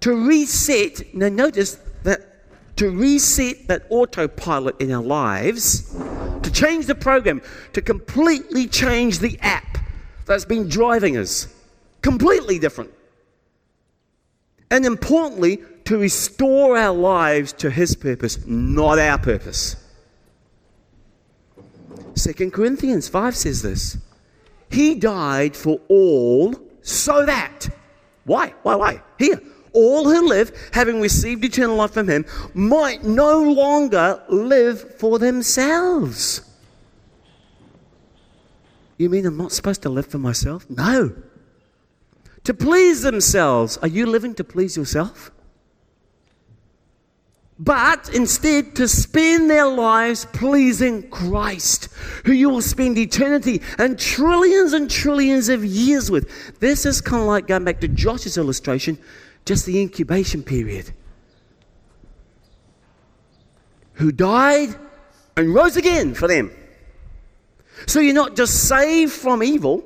to 0.00 0.26
reset, 0.26 1.14
now 1.14 1.28
notice 1.28 1.76
that 2.02 2.76
to 2.76 2.90
reset 2.90 3.68
that 3.68 3.86
autopilot 3.90 4.80
in 4.80 4.92
our 4.92 5.02
lives, 5.02 5.94
to 6.42 6.50
change 6.52 6.86
the 6.86 6.94
program, 6.94 7.40
to 7.72 7.80
completely 7.80 8.66
change 8.66 9.18
the 9.18 9.38
app 9.40 9.78
that's 10.26 10.44
been 10.44 10.68
driving 10.68 11.16
us. 11.16 11.48
Completely 12.02 12.58
different. 12.58 12.92
And 14.70 14.84
importantly, 14.84 15.62
to 15.84 15.98
restore 15.98 16.76
our 16.76 16.94
lives 16.94 17.52
to 17.54 17.70
His 17.70 17.96
purpose, 17.96 18.44
not 18.46 18.98
our 18.98 19.18
purpose. 19.18 19.76
2 22.16 22.50
Corinthians 22.50 23.08
5 23.08 23.36
says 23.36 23.62
this 23.62 23.98
He 24.70 24.94
died 24.96 25.56
for 25.56 25.80
all 25.88 26.54
so 26.82 27.24
that. 27.24 27.68
Why? 28.24 28.54
Why? 28.62 28.74
Why? 28.74 29.02
Here. 29.18 29.40
All 29.76 30.08
who 30.08 30.26
live, 30.26 30.70
having 30.72 31.00
received 31.00 31.44
eternal 31.44 31.76
life 31.76 31.92
from 31.92 32.08
Him, 32.08 32.24
might 32.54 33.04
no 33.04 33.42
longer 33.42 34.22
live 34.28 34.98
for 34.98 35.18
themselves. 35.18 36.40
You 38.96 39.10
mean 39.10 39.26
I'm 39.26 39.36
not 39.36 39.52
supposed 39.52 39.82
to 39.82 39.90
live 39.90 40.06
for 40.06 40.18
myself? 40.18 40.64
No. 40.70 41.14
To 42.44 42.54
please 42.54 43.02
themselves. 43.02 43.76
Are 43.78 43.88
you 43.88 44.06
living 44.06 44.34
to 44.36 44.44
please 44.44 44.76
yourself? 44.76 45.30
but 47.58 48.10
instead 48.14 48.76
to 48.76 48.86
spend 48.86 49.48
their 49.48 49.66
lives 49.66 50.26
pleasing 50.26 51.08
Christ, 51.08 51.88
who 52.24 52.32
you 52.32 52.50
will 52.50 52.62
spend 52.62 52.98
eternity 52.98 53.62
and 53.78 53.98
trillions 53.98 54.72
and 54.74 54.90
trillions 54.90 55.48
of 55.48 55.64
years 55.64 56.10
with. 56.10 56.60
This 56.60 56.84
is 56.84 57.00
kind 57.00 57.22
of 57.22 57.28
like 57.28 57.46
going 57.46 57.64
back 57.64 57.80
to 57.80 57.88
Josh's 57.88 58.36
illustration, 58.36 58.98
just 59.46 59.64
the 59.64 59.80
incubation 59.80 60.42
period. 60.42 60.92
Who 63.94 64.12
died 64.12 64.74
and 65.36 65.54
rose 65.54 65.76
again 65.76 66.12
for 66.14 66.28
them. 66.28 66.50
So 67.86 68.00
you're 68.00 68.14
not 68.14 68.36
just 68.36 68.68
saved 68.68 69.12
from 69.12 69.42
evil, 69.42 69.84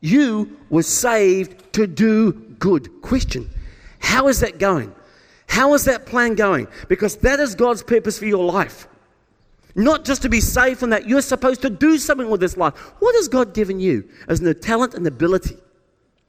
you 0.00 0.56
were 0.70 0.82
saved 0.82 1.72
to 1.74 1.86
do 1.86 2.32
good. 2.32 3.02
Question 3.02 3.50
How 3.98 4.28
is 4.28 4.40
that 4.40 4.58
going? 4.58 4.94
How 5.48 5.74
is 5.74 5.84
that 5.84 6.06
plan 6.06 6.34
going? 6.34 6.68
Because 6.88 7.16
that 7.18 7.40
is 7.40 7.54
God's 7.54 7.82
purpose 7.82 8.18
for 8.18 8.24
your 8.24 8.44
life. 8.44 8.88
Not 9.74 10.04
just 10.04 10.22
to 10.22 10.28
be 10.28 10.40
saved 10.40 10.80
from 10.80 10.90
that, 10.90 11.06
you're 11.06 11.22
supposed 11.22 11.62
to 11.62 11.70
do 11.70 11.98
something 11.98 12.30
with 12.30 12.40
this 12.40 12.56
life. 12.56 12.74
What 13.00 13.14
has 13.16 13.28
God 13.28 13.54
given 13.54 13.80
you 13.80 14.08
as 14.28 14.40
a 14.40 14.54
talent 14.54 14.94
and 14.94 15.06
ability? 15.06 15.56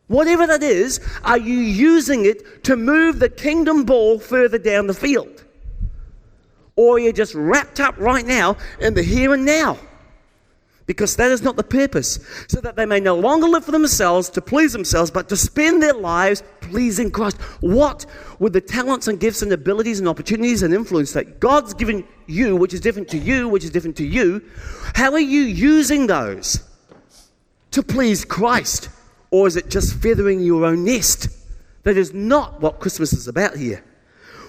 Whatever 0.08 0.46
that 0.48 0.64
is, 0.64 1.00
are 1.24 1.38
you 1.38 1.58
using 1.58 2.26
it 2.26 2.64
to 2.66 2.76
move 2.76 3.20
the 3.20 3.30
kingdom 3.30 3.84
ball 3.84 4.20
further 4.20 4.58
down 4.58 4.88
the 4.88 4.94
field? 4.94 5.44
Or 6.76 6.96
are 6.96 7.00
you 7.00 7.14
just 7.14 7.36
wrapped 7.36 7.80
up 7.80 7.98
right 7.98 8.26
now 8.26 8.58
in 8.80 8.94
the 8.94 9.04
here 9.04 9.34
and 9.34 9.46
now? 9.46 9.78
because 10.86 11.16
that 11.16 11.32
is 11.32 11.42
not 11.42 11.56
the 11.56 11.64
purpose, 11.64 12.20
so 12.48 12.60
that 12.62 12.76
they 12.76 12.86
may 12.86 13.00
no 13.00 13.16
longer 13.16 13.48
live 13.48 13.66
for 13.66 13.72
themselves 13.72 14.30
to 14.30 14.42
please 14.42 14.74
themselves, 14.74 15.10
but 15.10 15.30
to 15.30 15.38
spend 15.38 15.82
their 15.82 15.94
lives 15.94 16.44
pleasing 16.62 17.10
Christ. 17.10 17.40
What 17.62 18.06
with 18.40 18.54
the 18.54 18.62
talents 18.62 19.08
and 19.08 19.20
gifts 19.20 19.42
and 19.42 19.52
abilities 19.54 20.00
and 20.00 20.08
opportunities 20.08 20.64
and 20.64 20.74
influence 20.74 21.14
that 21.14 21.40
God's 21.40 21.74
given 21.74 22.06
you, 22.28 22.56
which 22.56 22.74
is 22.74 22.82
different 22.82 23.08
to 23.10 23.18
you, 23.18 23.48
which 23.48 23.64
is 23.64 23.70
different 23.70 23.96
to 23.98 24.06
you, 24.06 24.44
how 24.94 25.14
are 25.14 25.20
you 25.20 25.42
using 25.42 26.08
those 26.08 26.68
to 27.72 27.82
please 27.82 28.26
Christ? 28.26 28.90
Or 29.34 29.48
is 29.48 29.56
it 29.56 29.68
just 29.68 29.96
feathering 29.96 30.42
your 30.42 30.64
own 30.64 30.86
nest? 30.86 31.28
That 31.82 31.98
is 31.98 32.14
not 32.14 32.62
what 32.62 32.80
Christmas 32.80 33.14
is 33.14 33.28
about 33.28 33.58
here. 33.58 33.84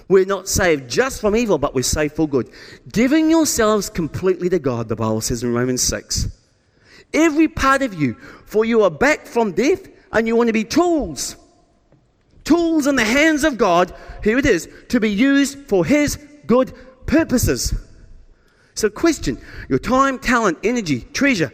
We're 0.07 0.27
not 0.27 0.47
saved 0.47 0.87
just 0.87 1.21
from 1.21 1.35
evil, 1.35 1.57
but 1.57 1.73
we're 1.73 1.81
saved 1.81 2.15
for 2.15 2.29
good. 2.29 2.51
Giving 2.93 3.31
yourselves 3.31 3.89
completely 3.89 4.47
to 4.49 4.59
God, 4.59 4.87
the 4.87 4.95
Bible 4.95 5.21
says 5.21 5.41
in 5.41 5.51
Romans 5.55 5.81
6. 5.81 6.27
Every 7.15 7.47
part 7.47 7.81
of 7.81 7.95
you, 7.95 8.13
for 8.45 8.63
you 8.63 8.83
are 8.83 8.91
back 8.91 9.25
from 9.25 9.53
death 9.53 9.87
and 10.11 10.27
you 10.27 10.35
want 10.35 10.49
to 10.49 10.53
be 10.53 10.63
tools. 10.63 11.35
Tools 12.43 12.85
in 12.85 12.95
the 12.95 13.03
hands 13.03 13.43
of 13.43 13.57
God, 13.57 13.91
here 14.23 14.37
it 14.37 14.45
is, 14.45 14.69
to 14.89 14.99
be 14.99 15.09
used 15.09 15.57
for 15.67 15.83
His 15.83 16.17
good 16.45 16.71
purposes. 17.07 17.73
So, 18.75 18.91
question 18.91 19.41
your 19.67 19.79
time, 19.79 20.19
talent, 20.19 20.59
energy, 20.63 21.01
treasure, 21.11 21.51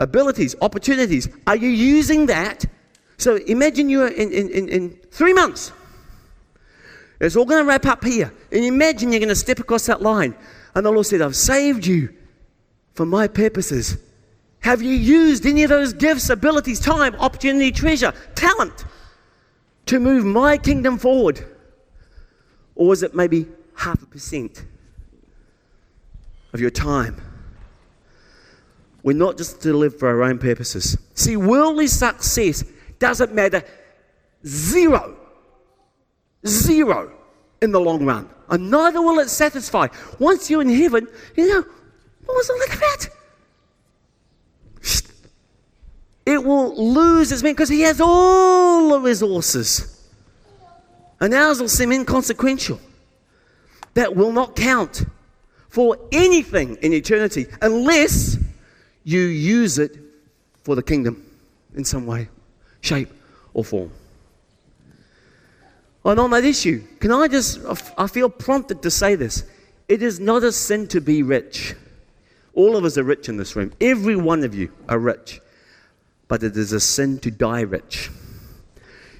abilities, 0.00 0.56
opportunities, 0.60 1.28
are 1.46 1.56
you 1.56 1.68
using 1.68 2.26
that? 2.26 2.64
So, 3.18 3.36
imagine 3.36 3.88
you're 3.88 4.08
in, 4.08 4.32
in, 4.32 4.50
in, 4.50 4.68
in 4.68 4.90
three 5.12 5.32
months 5.32 5.72
it's 7.20 7.36
all 7.36 7.44
going 7.44 7.62
to 7.62 7.68
wrap 7.68 7.84
up 7.84 8.02
here. 8.02 8.32
And 8.50 8.64
imagine 8.64 9.12
you're 9.12 9.20
going 9.20 9.28
to 9.28 9.36
step 9.36 9.58
across 9.58 9.86
that 9.86 10.00
line. 10.00 10.34
And 10.74 10.86
the 10.86 10.90
Lord 10.90 11.06
said, 11.06 11.20
I've 11.20 11.36
saved 11.36 11.86
you 11.86 12.14
for 12.94 13.04
my 13.04 13.28
purposes. 13.28 13.98
Have 14.60 14.82
you 14.82 14.94
used 14.94 15.44
any 15.46 15.62
of 15.62 15.68
those 15.68 15.92
gifts, 15.92 16.30
abilities, 16.30 16.80
time, 16.80 17.14
opportunity, 17.16 17.72
treasure, 17.72 18.12
talent 18.34 18.84
to 19.86 20.00
move 20.00 20.24
my 20.24 20.56
kingdom 20.56 20.98
forward? 20.98 21.44
Or 22.74 22.92
is 22.94 23.02
it 23.02 23.14
maybe 23.14 23.46
half 23.76 24.02
a 24.02 24.06
percent 24.06 24.64
of 26.52 26.60
your 26.60 26.70
time? 26.70 27.20
We're 29.02 29.16
not 29.16 29.36
just 29.36 29.62
to 29.62 29.72
live 29.72 29.98
for 29.98 30.08
our 30.08 30.22
own 30.22 30.38
purposes. 30.38 30.96
See, 31.14 31.36
worldly 31.36 31.86
success 31.86 32.64
doesn't 32.98 33.34
matter 33.34 33.62
zero 34.46 35.16
Zero 36.46 37.12
in 37.60 37.70
the 37.70 37.80
long 37.80 38.04
run. 38.04 38.28
And 38.48 38.70
neither 38.70 39.00
will 39.02 39.18
it 39.20 39.28
satisfy. 39.28 39.88
Once 40.18 40.50
you're 40.50 40.62
in 40.62 40.70
heaven, 40.70 41.06
you 41.36 41.48
know, 41.48 41.64
what 42.24 42.34
was 42.34 42.50
all 42.50 42.58
that 42.58 42.76
about? 42.76 43.08
It 46.26 46.44
will 46.44 46.92
lose 46.92 47.32
its 47.32 47.42
meaning 47.42 47.54
because 47.54 47.68
he 47.68 47.82
has 47.82 48.00
all 48.00 48.90
the 48.90 49.00
resources. 49.00 50.08
And 51.20 51.34
ours 51.34 51.60
will 51.60 51.68
seem 51.68 51.92
inconsequential. 51.92 52.80
That 53.94 54.14
will 54.14 54.32
not 54.32 54.56
count 54.56 55.04
for 55.68 55.98
anything 56.12 56.76
in 56.76 56.92
eternity 56.92 57.46
unless 57.60 58.38
you 59.10 59.22
use 59.22 59.78
it 59.78 59.98
for 60.62 60.74
the 60.74 60.82
kingdom 60.82 61.24
in 61.74 61.84
some 61.84 62.06
way, 62.06 62.28
shape, 62.80 63.10
or 63.54 63.64
form. 63.64 63.90
And 66.04 66.20
on 66.20 66.30
that 66.30 66.44
issue, 66.44 66.82
can 67.00 67.10
I 67.10 67.28
just, 67.28 67.60
I 67.98 68.06
feel 68.06 68.30
prompted 68.30 68.82
to 68.82 68.90
say 68.90 69.16
this. 69.16 69.44
It 69.88 70.02
is 70.02 70.20
not 70.20 70.44
a 70.44 70.52
sin 70.52 70.86
to 70.88 71.00
be 71.00 71.22
rich. 71.22 71.74
All 72.54 72.76
of 72.76 72.84
us 72.84 72.96
are 72.96 73.02
rich 73.02 73.28
in 73.28 73.36
this 73.36 73.56
room. 73.56 73.72
Every 73.80 74.16
one 74.16 74.44
of 74.44 74.54
you 74.54 74.72
are 74.88 74.98
rich. 74.98 75.40
But 76.28 76.42
it 76.42 76.56
is 76.56 76.72
a 76.72 76.80
sin 76.80 77.18
to 77.20 77.30
die 77.30 77.62
rich. 77.62 78.10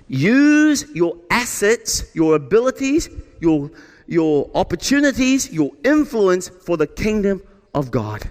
Use 0.07 0.89
your 0.95 1.17
assets, 1.31 2.05
your 2.15 2.37
abilities, 2.37 3.09
your, 3.41 3.71
your 4.07 4.49
opportunities, 4.55 5.53
your 5.53 5.73
influence 5.85 6.49
for 6.49 6.77
the 6.77 6.87
kingdom 6.87 7.43
of 7.75 7.91
God. 7.91 8.31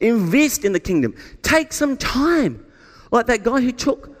Invest 0.00 0.64
in 0.64 0.72
the 0.72 0.80
kingdom. 0.80 1.14
Take 1.42 1.72
some 1.72 1.96
time. 1.96 2.64
Like 3.10 3.26
that 3.26 3.42
guy 3.42 3.60
who 3.60 3.72
took 3.72 4.16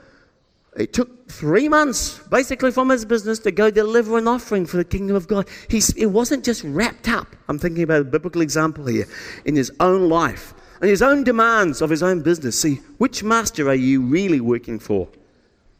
it 0.76 0.92
took 0.92 1.28
three 1.28 1.68
months, 1.68 2.20
basically, 2.28 2.70
from 2.70 2.90
his 2.90 3.04
business 3.04 3.40
to 3.40 3.50
go 3.50 3.70
deliver 3.70 4.16
an 4.16 4.28
offering 4.28 4.66
for 4.66 4.76
the 4.76 4.84
kingdom 4.84 5.16
of 5.16 5.26
God. 5.26 5.48
He's, 5.68 5.90
it 5.94 6.06
wasn't 6.06 6.44
just 6.44 6.62
wrapped 6.62 7.08
up, 7.08 7.26
I'm 7.48 7.58
thinking 7.58 7.82
about 7.82 8.02
a 8.02 8.04
biblical 8.04 8.40
example 8.40 8.86
here, 8.86 9.06
in 9.44 9.56
his 9.56 9.72
own 9.80 10.08
life 10.08 10.54
and 10.80 10.88
his 10.88 11.02
own 11.02 11.24
demands 11.24 11.82
of 11.82 11.90
his 11.90 12.02
own 12.02 12.22
business. 12.22 12.58
See, 12.58 12.76
which 12.98 13.22
master 13.22 13.68
are 13.68 13.74
you 13.74 14.00
really 14.00 14.40
working 14.40 14.78
for? 14.78 15.08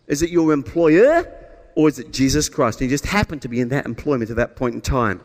Is 0.06 0.22
it 0.22 0.30
your 0.30 0.52
employer 0.52 1.32
or 1.74 1.88
is 1.88 1.98
it 1.98 2.12
Jesus 2.12 2.48
Christ? 2.48 2.80
And 2.80 2.90
he 2.90 2.94
just 2.94 3.06
happened 3.06 3.42
to 3.42 3.48
be 3.48 3.60
in 3.60 3.70
that 3.70 3.86
employment 3.86 4.30
at 4.30 4.36
that 4.36 4.56
point 4.56 4.74
in 4.74 4.80
time. 4.80 5.20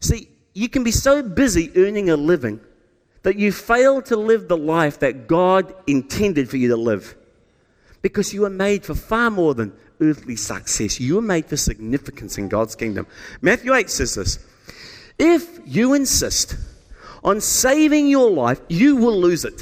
See, 0.00 0.28
you 0.54 0.68
can 0.68 0.82
be 0.82 0.90
so 0.90 1.22
busy 1.22 1.70
earning 1.76 2.10
a 2.10 2.16
living 2.16 2.60
that 3.26 3.36
you 3.36 3.50
fail 3.50 4.00
to 4.00 4.16
live 4.16 4.46
the 4.46 4.56
life 4.56 5.00
that 5.00 5.26
God 5.26 5.74
intended 5.88 6.48
for 6.48 6.58
you 6.58 6.68
to 6.68 6.76
live 6.76 7.16
because 8.00 8.32
you 8.32 8.42
were 8.42 8.50
made 8.50 8.84
for 8.84 8.94
far 8.94 9.32
more 9.32 9.52
than 9.52 9.72
earthly 10.00 10.36
success. 10.36 11.00
You 11.00 11.16
were 11.16 11.22
made 11.22 11.46
for 11.46 11.56
significance 11.56 12.38
in 12.38 12.48
God's 12.48 12.76
kingdom. 12.76 13.08
Matthew 13.40 13.74
8 13.74 13.90
says 13.90 14.14
this 14.14 14.38
If 15.18 15.58
you 15.66 15.94
insist 15.94 16.56
on 17.24 17.40
saving 17.40 18.06
your 18.06 18.30
life, 18.30 18.60
you 18.68 18.94
will 18.94 19.18
lose 19.20 19.44
it. 19.44 19.60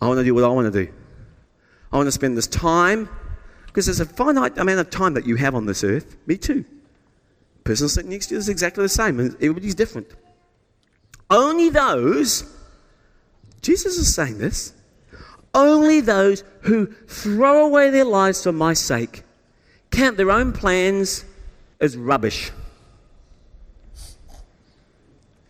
I 0.00 0.08
want 0.08 0.20
to 0.20 0.24
do 0.24 0.34
what 0.34 0.44
I 0.44 0.48
want 0.48 0.72
to 0.72 0.86
do. 0.86 0.90
I 1.92 1.96
want 1.98 2.06
to 2.06 2.12
spend 2.12 2.34
this 2.34 2.46
time, 2.46 3.10
because 3.66 3.84
there's 3.84 4.00
a 4.00 4.06
finite 4.06 4.56
amount 4.56 4.80
of 4.80 4.88
time 4.88 5.12
that 5.12 5.26
you 5.26 5.36
have 5.36 5.54
on 5.54 5.66
this 5.66 5.84
earth. 5.84 6.16
Me 6.26 6.38
too. 6.38 6.64
The 7.58 7.64
person 7.64 7.90
sitting 7.90 8.10
next 8.10 8.28
to 8.28 8.36
you 8.36 8.38
is 8.38 8.48
exactly 8.48 8.82
the 8.82 8.88
same, 8.88 9.20
everybody's 9.20 9.74
different. 9.74 10.08
Only 11.32 11.70
those, 11.70 12.44
Jesus 13.62 13.96
is 13.96 14.14
saying 14.14 14.36
this, 14.36 14.74
only 15.54 16.00
those 16.02 16.44
who 16.60 16.86
throw 16.86 17.64
away 17.66 17.88
their 17.90 18.04
lives 18.04 18.42
for 18.42 18.52
my 18.52 18.74
sake 18.74 19.22
count 19.90 20.16
their 20.16 20.30
own 20.30 20.52
plans 20.52 21.24
as 21.80 21.96
rubbish. 21.96 22.50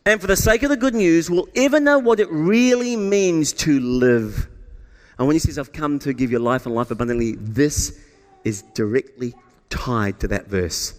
And 0.05 0.21
for 0.21 0.27
the 0.27 0.37
sake 0.37 0.63
of 0.63 0.69
the 0.69 0.77
good 0.77 0.95
news, 0.95 1.31
will 1.31 1.49
ever 1.55 1.79
know 1.79 1.99
what 1.99 2.19
it 2.19 2.29
really 2.31 2.97
means 2.97 3.53
to 3.55 3.79
live. 3.79 4.49
And 5.19 5.29
when 5.29 5.35
he 5.35 5.41
says, 5.41 5.59
I've 5.59 5.73
come 5.73 6.01
to 6.01 6.13
give 6.13 6.33
you 6.33 6.41
life 6.41 6.67
and 6.67 6.75
life 6.75 6.91
abundantly, 6.91 7.37
this 7.37 8.01
is 8.43 8.63
directly 8.75 9.35
tied 9.71 10.19
to 10.21 10.29
that 10.29 10.49
verse. 10.49 10.95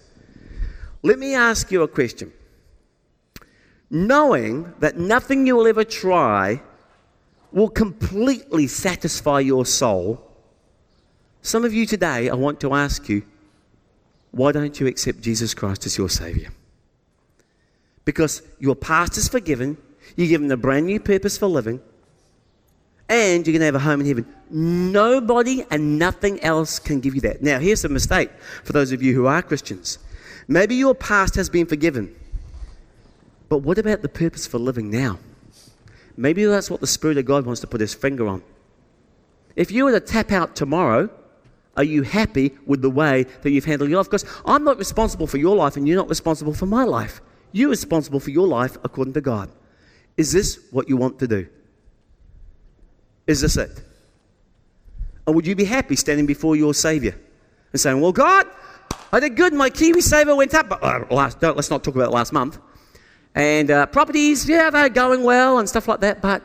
Let 1.01 1.19
me 1.19 1.35
ask 1.35 1.69
you 1.69 1.83
a 1.83 1.87
question. 1.87 2.31
Knowing 3.93 4.73
that 4.79 4.97
nothing 4.97 5.45
you'll 5.45 5.67
ever 5.67 5.83
try 5.83 6.59
will 7.51 7.69
completely 7.69 8.65
satisfy 8.65 9.39
your 9.39 9.67
soul, 9.67 10.19
some 11.43 11.63
of 11.63 11.71
you 11.71 11.85
today, 11.85 12.27
I 12.27 12.33
want 12.33 12.59
to 12.61 12.73
ask 12.73 13.07
you, 13.07 13.21
why 14.31 14.51
don't 14.51 14.79
you 14.79 14.87
accept 14.87 15.21
Jesus 15.21 15.53
Christ 15.53 15.85
as 15.85 15.95
your 15.95 16.09
Savior? 16.09 16.49
Because 18.03 18.41
your 18.57 18.75
past 18.75 19.15
is 19.15 19.27
forgiven, 19.27 19.77
you're 20.15 20.27
given 20.27 20.51
a 20.51 20.57
brand 20.57 20.87
new 20.87 20.99
purpose 20.99 21.37
for 21.37 21.45
living, 21.45 21.79
and 23.07 23.45
you're 23.45 23.53
going 23.53 23.59
to 23.59 23.65
have 23.65 23.75
a 23.75 23.79
home 23.79 24.01
in 24.01 24.07
heaven. 24.07 24.25
Nobody 24.49 25.67
and 25.69 25.99
nothing 25.99 26.41
else 26.41 26.79
can 26.79 26.99
give 26.99 27.13
you 27.13 27.21
that. 27.21 27.43
Now, 27.43 27.59
here's 27.59 27.85
a 27.85 27.89
mistake 27.89 28.31
for 28.63 28.73
those 28.73 28.91
of 28.91 29.03
you 29.03 29.13
who 29.13 29.27
are 29.27 29.43
Christians. 29.43 29.99
Maybe 30.47 30.73
your 30.73 30.95
past 30.95 31.35
has 31.35 31.47
been 31.47 31.67
forgiven, 31.67 32.15
but 33.53 33.59
what 33.59 33.77
about 33.77 34.01
the 34.01 34.09
purpose 34.09 34.47
for 34.47 34.57
living 34.57 34.89
now? 34.89 35.19
Maybe 36.17 36.43
that's 36.43 36.71
what 36.71 36.81
the 36.81 36.87
Spirit 36.87 37.19
of 37.19 37.25
God 37.25 37.45
wants 37.45 37.61
to 37.61 37.67
put 37.67 37.81
his 37.81 37.93
finger 37.93 38.27
on. 38.27 38.41
If 39.55 39.71
you 39.71 39.85
were 39.85 39.91
to 39.91 39.99
tap 39.99 40.31
out 40.31 40.55
tomorrow, 40.55 41.11
are 41.77 41.83
you 41.83 42.01
happy 42.01 42.53
with 42.65 42.81
the 42.81 42.89
way 42.89 43.27
that 43.43 43.51
you've 43.51 43.65
handled 43.65 43.91
your 43.91 43.99
life? 43.99 44.07
Because 44.07 44.25
I'm 44.43 44.63
not 44.63 44.79
responsible 44.79 45.27
for 45.27 45.37
your 45.37 45.55
life 45.55 45.77
and 45.77 45.87
you're 45.87 45.97
not 45.97 46.09
responsible 46.09 46.55
for 46.55 46.65
my 46.65 46.83
life. 46.83 47.21
You're 47.51 47.69
responsible 47.69 48.19
for 48.19 48.31
your 48.31 48.47
life 48.47 48.75
according 48.83 49.13
to 49.13 49.21
God. 49.21 49.51
Is 50.17 50.31
this 50.31 50.57
what 50.71 50.89
you 50.89 50.97
want 50.97 51.19
to 51.19 51.27
do? 51.27 51.47
Is 53.27 53.41
this 53.41 53.55
it? 53.55 53.83
Or 55.27 55.35
would 55.35 55.45
you 55.45 55.55
be 55.55 55.65
happy 55.65 55.95
standing 55.95 56.25
before 56.25 56.55
your 56.55 56.73
Savior 56.73 57.15
and 57.71 57.79
saying, 57.79 58.01
Well, 58.01 58.13
God, 58.13 58.47
I 59.11 59.19
did 59.19 59.35
good. 59.35 59.53
My 59.53 59.69
KiwiSaver 59.69 60.35
went 60.35 60.55
up. 60.55 60.69
But, 60.69 60.83
uh, 60.83 61.05
last, 61.11 61.39
let's 61.43 61.69
not 61.69 61.83
talk 61.83 61.93
about 61.93 62.11
last 62.11 62.33
month. 62.33 62.57
And 63.35 63.71
uh, 63.71 63.85
properties, 63.87 64.47
yeah, 64.47 64.69
they're 64.69 64.89
going 64.89 65.23
well 65.23 65.59
and 65.59 65.67
stuff 65.67 65.87
like 65.87 66.01
that. 66.01 66.21
But 66.21 66.43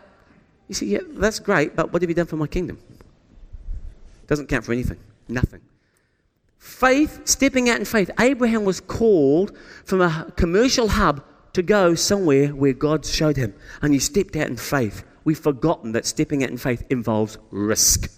you 0.68 0.74
see, 0.74 0.86
yeah, 0.86 1.00
that's 1.10 1.38
great. 1.38 1.76
But 1.76 1.92
what 1.92 2.02
have 2.02 2.10
you 2.10 2.14
done 2.14 2.26
for 2.26 2.36
my 2.36 2.46
kingdom? 2.46 2.78
Doesn't 4.26 4.46
count 4.46 4.64
for 4.64 4.72
anything. 4.72 4.98
Nothing. 5.28 5.60
Faith, 6.58 7.22
stepping 7.24 7.68
out 7.70 7.78
in 7.78 7.84
faith. 7.84 8.10
Abraham 8.18 8.64
was 8.64 8.80
called 8.80 9.56
from 9.84 10.00
a 10.00 10.32
commercial 10.36 10.88
hub 10.88 11.22
to 11.54 11.62
go 11.62 11.94
somewhere 11.94 12.48
where 12.48 12.72
God 12.72 13.04
showed 13.04 13.36
him. 13.36 13.54
And 13.80 13.92
he 13.92 13.98
stepped 13.98 14.36
out 14.36 14.48
in 14.48 14.56
faith. 14.56 15.04
We've 15.24 15.38
forgotten 15.38 15.92
that 15.92 16.06
stepping 16.06 16.42
out 16.42 16.50
in 16.50 16.56
faith 16.56 16.84
involves 16.90 17.38
risk. 17.50 18.10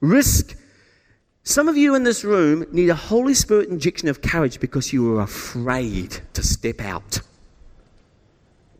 Risk. 0.00 0.56
Some 1.42 1.68
of 1.68 1.76
you 1.76 1.94
in 1.94 2.04
this 2.04 2.22
room 2.22 2.66
need 2.70 2.90
a 2.90 2.94
Holy 2.94 3.34
Spirit 3.34 3.68
injection 3.68 4.08
of 4.08 4.22
courage 4.22 4.60
because 4.60 4.92
you 4.92 5.04
were 5.04 5.20
afraid 5.20 6.20
to 6.34 6.42
step 6.42 6.80
out. 6.80 7.20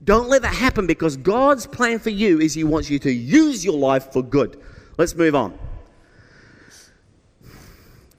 Don't 0.05 0.29
let 0.29 0.43
that 0.43 0.55
happen 0.55 0.87
because 0.87 1.17
God's 1.17 1.67
plan 1.67 1.99
for 1.99 2.11
you 2.11 2.41
is 2.41 2.55
He 2.55 2.65
wants 2.65 2.91
you 2.91 2.99
to 3.01 3.13
use 3.13 3.65
your 3.65 3.79
life 3.79 4.13
for 4.13 4.23
good. 4.23 4.61
Let's 4.99 5.15
move 5.15 5.35
on. 5.35 5.59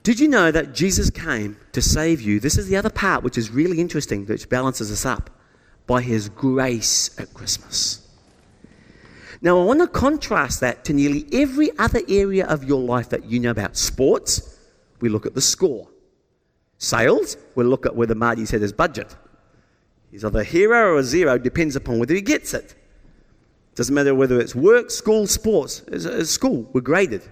Did 0.02 0.18
you 0.18 0.26
know 0.26 0.50
that 0.50 0.74
Jesus 0.74 1.10
came 1.10 1.56
to 1.72 1.80
save 1.80 2.20
you? 2.20 2.40
This 2.40 2.58
is 2.58 2.68
the 2.68 2.76
other 2.76 2.90
part 2.90 3.22
which 3.22 3.38
is 3.38 3.50
really 3.50 3.80
interesting, 3.80 4.26
which 4.26 4.48
balances 4.48 4.90
us 4.90 5.06
up 5.06 5.30
by 5.86 6.02
his 6.02 6.28
grace 6.28 7.16
at 7.20 7.32
Christmas. 7.32 8.01
Now, 9.42 9.60
I 9.60 9.64
want 9.64 9.80
to 9.80 9.88
contrast 9.88 10.60
that 10.60 10.84
to 10.84 10.92
nearly 10.92 11.26
every 11.32 11.76
other 11.76 12.00
area 12.08 12.46
of 12.46 12.62
your 12.62 12.80
life 12.80 13.08
that 13.08 13.24
you 13.24 13.40
know 13.40 13.50
about. 13.50 13.76
Sports, 13.76 14.56
we 15.00 15.08
look 15.08 15.26
at 15.26 15.34
the 15.34 15.40
score. 15.40 15.88
Sales, 16.78 17.36
we 17.56 17.64
look 17.64 17.84
at 17.84 17.96
whether 17.96 18.14
Marty's 18.14 18.52
hit 18.52 18.62
his 18.62 18.72
budget. 18.72 19.16
He's 20.12 20.24
either 20.24 20.40
a 20.40 20.44
hero 20.44 20.92
or 20.92 20.98
a 20.98 21.02
zero, 21.02 21.38
depends 21.38 21.74
upon 21.74 21.98
whether 21.98 22.14
he 22.14 22.20
gets 22.20 22.54
it. 22.54 22.76
Doesn't 23.74 23.94
matter 23.94 24.14
whether 24.14 24.38
it's 24.38 24.54
work, 24.54 24.92
school, 24.92 25.26
sports. 25.26 25.80
As 25.90 26.30
school, 26.30 26.68
we're 26.72 26.80
graded. 26.80 27.22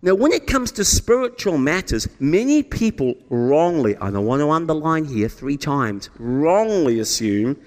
Now, 0.00 0.14
when 0.14 0.32
it 0.32 0.46
comes 0.46 0.72
to 0.72 0.84
spiritual 0.84 1.58
matters, 1.58 2.08
many 2.20 2.62
people 2.62 3.16
wrongly, 3.28 3.96
and 4.00 4.16
I 4.16 4.20
want 4.20 4.40
to 4.40 4.50
underline 4.50 5.04
here 5.04 5.28
three 5.28 5.58
times, 5.58 6.08
wrongly 6.18 7.00
assume 7.00 7.60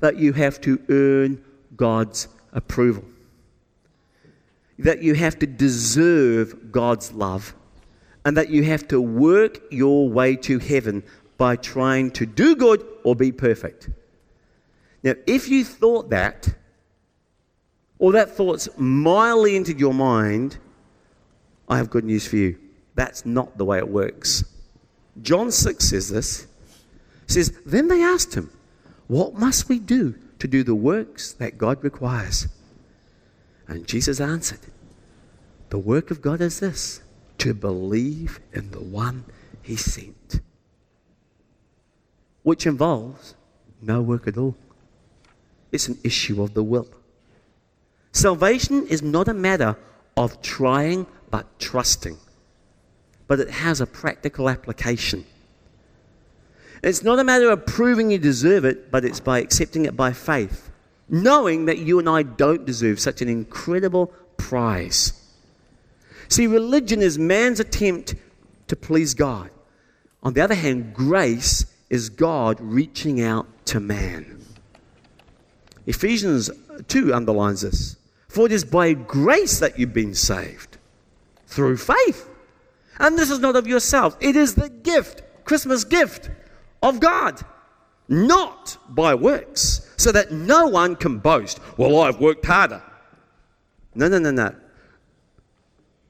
that 0.00 0.16
you 0.16 0.32
have 0.32 0.62
to 0.62 0.80
earn 0.88 1.44
God's 1.76 2.28
approval. 2.54 3.04
That 4.78 5.02
you 5.02 5.14
have 5.14 5.38
to 5.40 5.46
deserve 5.46 6.72
God's 6.72 7.12
love. 7.12 7.54
And 8.24 8.36
that 8.36 8.48
you 8.48 8.62
have 8.64 8.88
to 8.88 9.00
work 9.00 9.60
your 9.70 10.08
way 10.08 10.36
to 10.36 10.58
heaven 10.58 11.02
by 11.36 11.56
trying 11.56 12.10
to 12.12 12.24
do 12.24 12.56
good 12.56 12.86
or 13.04 13.14
be 13.14 13.32
perfect. 13.32 13.90
Now, 15.02 15.14
if 15.26 15.48
you 15.48 15.64
thought 15.64 16.08
that, 16.10 16.54
or 17.98 18.12
that 18.12 18.30
thought's 18.30 18.68
mildly 18.78 19.56
entered 19.56 19.78
your 19.78 19.92
mind, 19.92 20.56
I 21.68 21.76
have 21.76 21.90
good 21.90 22.04
news 22.04 22.26
for 22.26 22.36
you. 22.36 22.58
That's 22.94 23.26
not 23.26 23.58
the 23.58 23.64
way 23.64 23.78
it 23.78 23.88
works. 23.88 24.44
John 25.22 25.50
6 25.50 25.84
says 25.84 26.08
this. 26.08 26.46
says, 27.26 27.52
Then 27.66 27.88
they 27.88 28.02
asked 28.02 28.34
him, 28.34 28.50
What 29.06 29.34
must 29.34 29.68
we 29.68 29.78
do 29.78 30.14
to 30.44 30.48
do 30.48 30.62
the 30.62 30.74
works 30.74 31.32
that 31.32 31.56
God 31.56 31.82
requires? 31.82 32.48
And 33.66 33.88
Jesus 33.88 34.20
answered, 34.20 34.60
The 35.70 35.78
work 35.78 36.10
of 36.10 36.20
God 36.20 36.42
is 36.42 36.60
this 36.60 37.00
to 37.38 37.54
believe 37.54 38.40
in 38.52 38.70
the 38.70 38.82
one 38.82 39.24
he 39.62 39.74
sent, 39.74 40.42
which 42.42 42.66
involves 42.66 43.34
no 43.80 44.02
work 44.02 44.28
at 44.28 44.36
all. 44.36 44.54
It's 45.72 45.88
an 45.88 45.96
issue 46.04 46.42
of 46.42 46.52
the 46.52 46.62
will. 46.62 46.88
Salvation 48.12 48.86
is 48.88 49.00
not 49.00 49.28
a 49.28 49.34
matter 49.34 49.78
of 50.14 50.42
trying 50.42 51.06
but 51.30 51.58
trusting. 51.58 52.18
But 53.28 53.40
it 53.40 53.48
has 53.48 53.80
a 53.80 53.86
practical 53.86 54.50
application. 54.50 55.24
It's 56.82 57.02
not 57.02 57.18
a 57.18 57.24
matter 57.24 57.50
of 57.50 57.66
proving 57.66 58.10
you 58.10 58.18
deserve 58.18 58.64
it, 58.64 58.90
but 58.90 59.04
it's 59.04 59.20
by 59.20 59.38
accepting 59.38 59.84
it 59.84 59.96
by 59.96 60.12
faith, 60.12 60.70
knowing 61.08 61.66
that 61.66 61.78
you 61.78 61.98
and 61.98 62.08
I 62.08 62.22
don't 62.22 62.66
deserve 62.66 63.00
such 63.00 63.22
an 63.22 63.28
incredible 63.28 64.12
prize. 64.36 65.12
See, 66.28 66.46
religion 66.46 67.00
is 67.00 67.18
man's 67.18 67.60
attempt 67.60 68.14
to 68.68 68.76
please 68.76 69.14
God. 69.14 69.50
On 70.22 70.32
the 70.32 70.40
other 70.40 70.54
hand, 70.54 70.94
grace 70.94 71.66
is 71.90 72.08
God 72.08 72.58
reaching 72.60 73.22
out 73.22 73.46
to 73.66 73.80
man. 73.80 74.42
Ephesians 75.86 76.50
2 76.88 77.12
underlines 77.12 77.60
this. 77.60 77.96
For 78.28 78.46
it 78.46 78.52
is 78.52 78.64
by 78.64 78.94
grace 78.94 79.60
that 79.60 79.78
you've 79.78 79.92
been 79.92 80.14
saved 80.14 80.78
through 81.46 81.76
faith. 81.76 82.28
And 82.98 83.18
this 83.18 83.30
is 83.30 83.38
not 83.38 83.54
of 83.54 83.66
yourself, 83.66 84.16
it 84.20 84.34
is 84.34 84.54
the 84.54 84.68
gift, 84.68 85.22
Christmas 85.44 85.84
gift 85.84 86.30
of 86.84 87.00
God, 87.00 87.40
not 88.08 88.76
by 88.90 89.14
works, 89.14 89.90
so 89.96 90.12
that 90.12 90.30
no 90.30 90.68
one 90.68 90.94
can 90.94 91.18
boast, 91.18 91.58
well, 91.76 92.00
I've 92.00 92.20
worked 92.20 92.44
harder. 92.44 92.82
No, 93.94 94.06
no, 94.08 94.18
no, 94.18 94.30
no. 94.30 94.54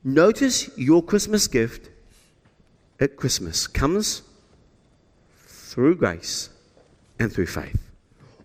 Notice 0.03 0.77
your 0.77 1.03
Christmas 1.03 1.47
gift 1.49 1.89
at 3.01 3.17
Christmas 3.17 3.67
comes 3.67 4.23
through 5.47 5.97
grace 5.97 6.51
and 7.19 7.33
through 7.33 7.47
faith. 7.47 7.81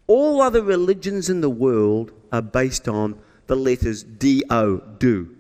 All 0.08 0.42
other 0.42 0.62
religions 0.62 1.30
in 1.30 1.42
the 1.42 1.50
world 1.50 2.12
are 2.32 2.42
based 2.42 2.88
on 2.88 3.20
the 3.48 3.56
letters 3.56 4.04
D 4.04 4.44
O, 4.50 4.78
do. 4.78 5.36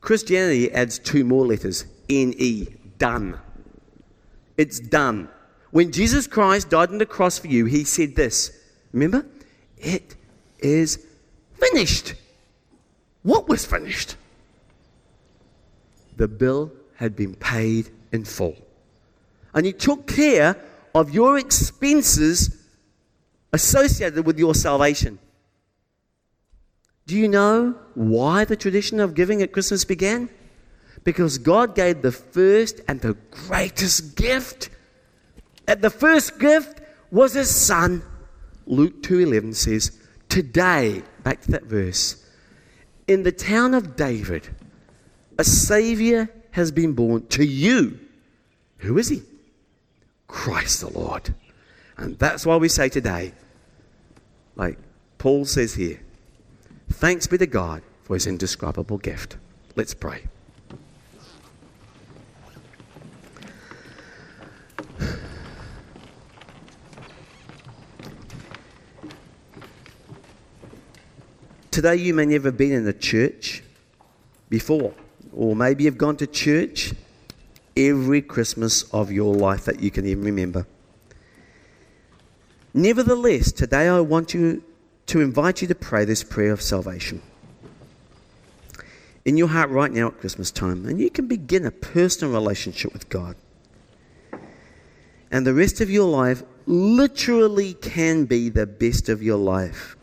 Christianity 0.00 0.72
adds 0.72 0.98
two 0.98 1.24
more 1.24 1.46
letters 1.46 1.84
N 2.08 2.32
E, 2.36 2.68
done. 2.98 3.38
It's 4.56 4.80
done. 4.80 5.28
When 5.70 5.92
Jesus 5.92 6.26
Christ 6.26 6.70
died 6.70 6.90
on 6.90 6.98
the 6.98 7.06
cross 7.06 7.38
for 7.38 7.48
you, 7.48 7.66
he 7.66 7.84
said 7.84 8.16
this. 8.16 8.50
Remember? 8.92 9.26
It 9.76 10.16
is 10.58 11.04
finished. 11.54 12.14
What 13.22 13.48
was 13.48 13.64
finished? 13.64 14.16
The 16.16 16.28
bill 16.28 16.72
had 16.96 17.14
been 17.14 17.34
paid 17.34 17.90
in 18.12 18.24
full. 18.24 18.56
And 19.54 19.66
he 19.66 19.72
took 19.72 20.06
care 20.06 20.56
of 20.94 21.10
your 21.10 21.38
expenses 21.38 22.56
associated 23.52 24.26
with 24.26 24.38
your 24.38 24.54
salvation. 24.54 25.18
Do 27.06 27.16
you 27.16 27.28
know 27.28 27.74
why 27.94 28.44
the 28.44 28.56
tradition 28.56 29.00
of 29.00 29.14
giving 29.14 29.42
at 29.42 29.52
Christmas 29.52 29.84
began? 29.84 30.28
Because 31.04 31.38
God 31.38 31.74
gave 31.74 32.02
the 32.02 32.12
first 32.12 32.80
and 32.86 33.00
the 33.00 33.14
greatest 33.30 34.16
gift. 34.16 34.68
And 35.68 35.82
the 35.82 35.90
first 35.90 36.38
gift 36.38 36.80
was 37.10 37.34
his 37.34 37.54
son. 37.54 38.02
Luke 38.66 39.02
2:11 39.02 39.52
says, 39.52 39.92
"Today, 40.28 41.02
back 41.22 41.42
to 41.42 41.50
that 41.52 41.64
verse, 41.64 42.16
in 43.06 43.22
the 43.22 43.32
town 43.32 43.74
of 43.74 43.94
David, 43.94 44.48
a 45.38 45.44
savior 45.44 46.30
has 46.52 46.72
been 46.72 46.94
born 46.94 47.26
to 47.28 47.44
you. 47.44 48.00
Who 48.78 48.96
is 48.96 49.08
he? 49.08 49.22
Christ 50.26 50.80
the 50.80 50.88
Lord." 50.88 51.34
And 51.98 52.18
that's 52.18 52.46
why 52.46 52.56
we 52.56 52.68
say 52.68 52.88
today, 52.88 53.34
like 54.56 54.78
Paul 55.18 55.44
says 55.44 55.74
here, 55.74 56.00
thanks 56.90 57.26
be 57.26 57.36
to 57.38 57.46
God 57.46 57.82
for 58.04 58.14
his 58.14 58.26
indescribable 58.26 58.98
gift. 58.98 59.36
Let's 59.76 59.94
pray. 59.94 60.28
Today, 71.78 71.94
you 71.94 72.12
may 72.12 72.26
never 72.26 72.48
have 72.48 72.56
been 72.56 72.72
in 72.72 72.88
a 72.88 72.92
church 72.92 73.62
before, 74.48 74.92
or 75.32 75.54
maybe 75.54 75.84
you've 75.84 75.96
gone 75.96 76.16
to 76.16 76.26
church 76.26 76.92
every 77.76 78.20
Christmas 78.20 78.82
of 78.92 79.12
your 79.12 79.32
life 79.32 79.66
that 79.66 79.78
you 79.78 79.92
can 79.92 80.04
even 80.04 80.24
remember. 80.24 80.66
Nevertheless, 82.74 83.52
today 83.52 83.86
I 83.86 84.00
want 84.00 84.34
you 84.34 84.64
to 85.06 85.20
invite 85.20 85.62
you 85.62 85.68
to 85.68 85.74
pray 85.76 86.04
this 86.04 86.24
prayer 86.24 86.50
of 86.50 86.60
salvation 86.60 87.22
in 89.24 89.36
your 89.36 89.46
heart 89.46 89.70
right 89.70 89.92
now 89.92 90.08
at 90.08 90.18
Christmas 90.18 90.50
time, 90.50 90.84
and 90.84 90.98
you 90.98 91.10
can 91.10 91.28
begin 91.28 91.64
a 91.64 91.70
personal 91.70 92.34
relationship 92.34 92.92
with 92.92 93.08
God. 93.08 93.36
And 95.30 95.46
the 95.46 95.54
rest 95.54 95.80
of 95.80 95.88
your 95.88 96.10
life 96.10 96.42
literally 96.66 97.74
can 97.74 98.24
be 98.24 98.48
the 98.48 98.66
best 98.66 99.08
of 99.08 99.22
your 99.22 99.38
life. 99.38 99.94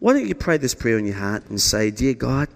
Why 0.00 0.12
don't 0.12 0.26
you 0.26 0.34
pray 0.34 0.56
this 0.56 0.74
prayer 0.74 0.98
in 0.98 1.06
your 1.06 1.16
heart 1.16 1.48
and 1.48 1.60
say, 1.60 1.90
Dear 1.90 2.14
God, 2.14 2.48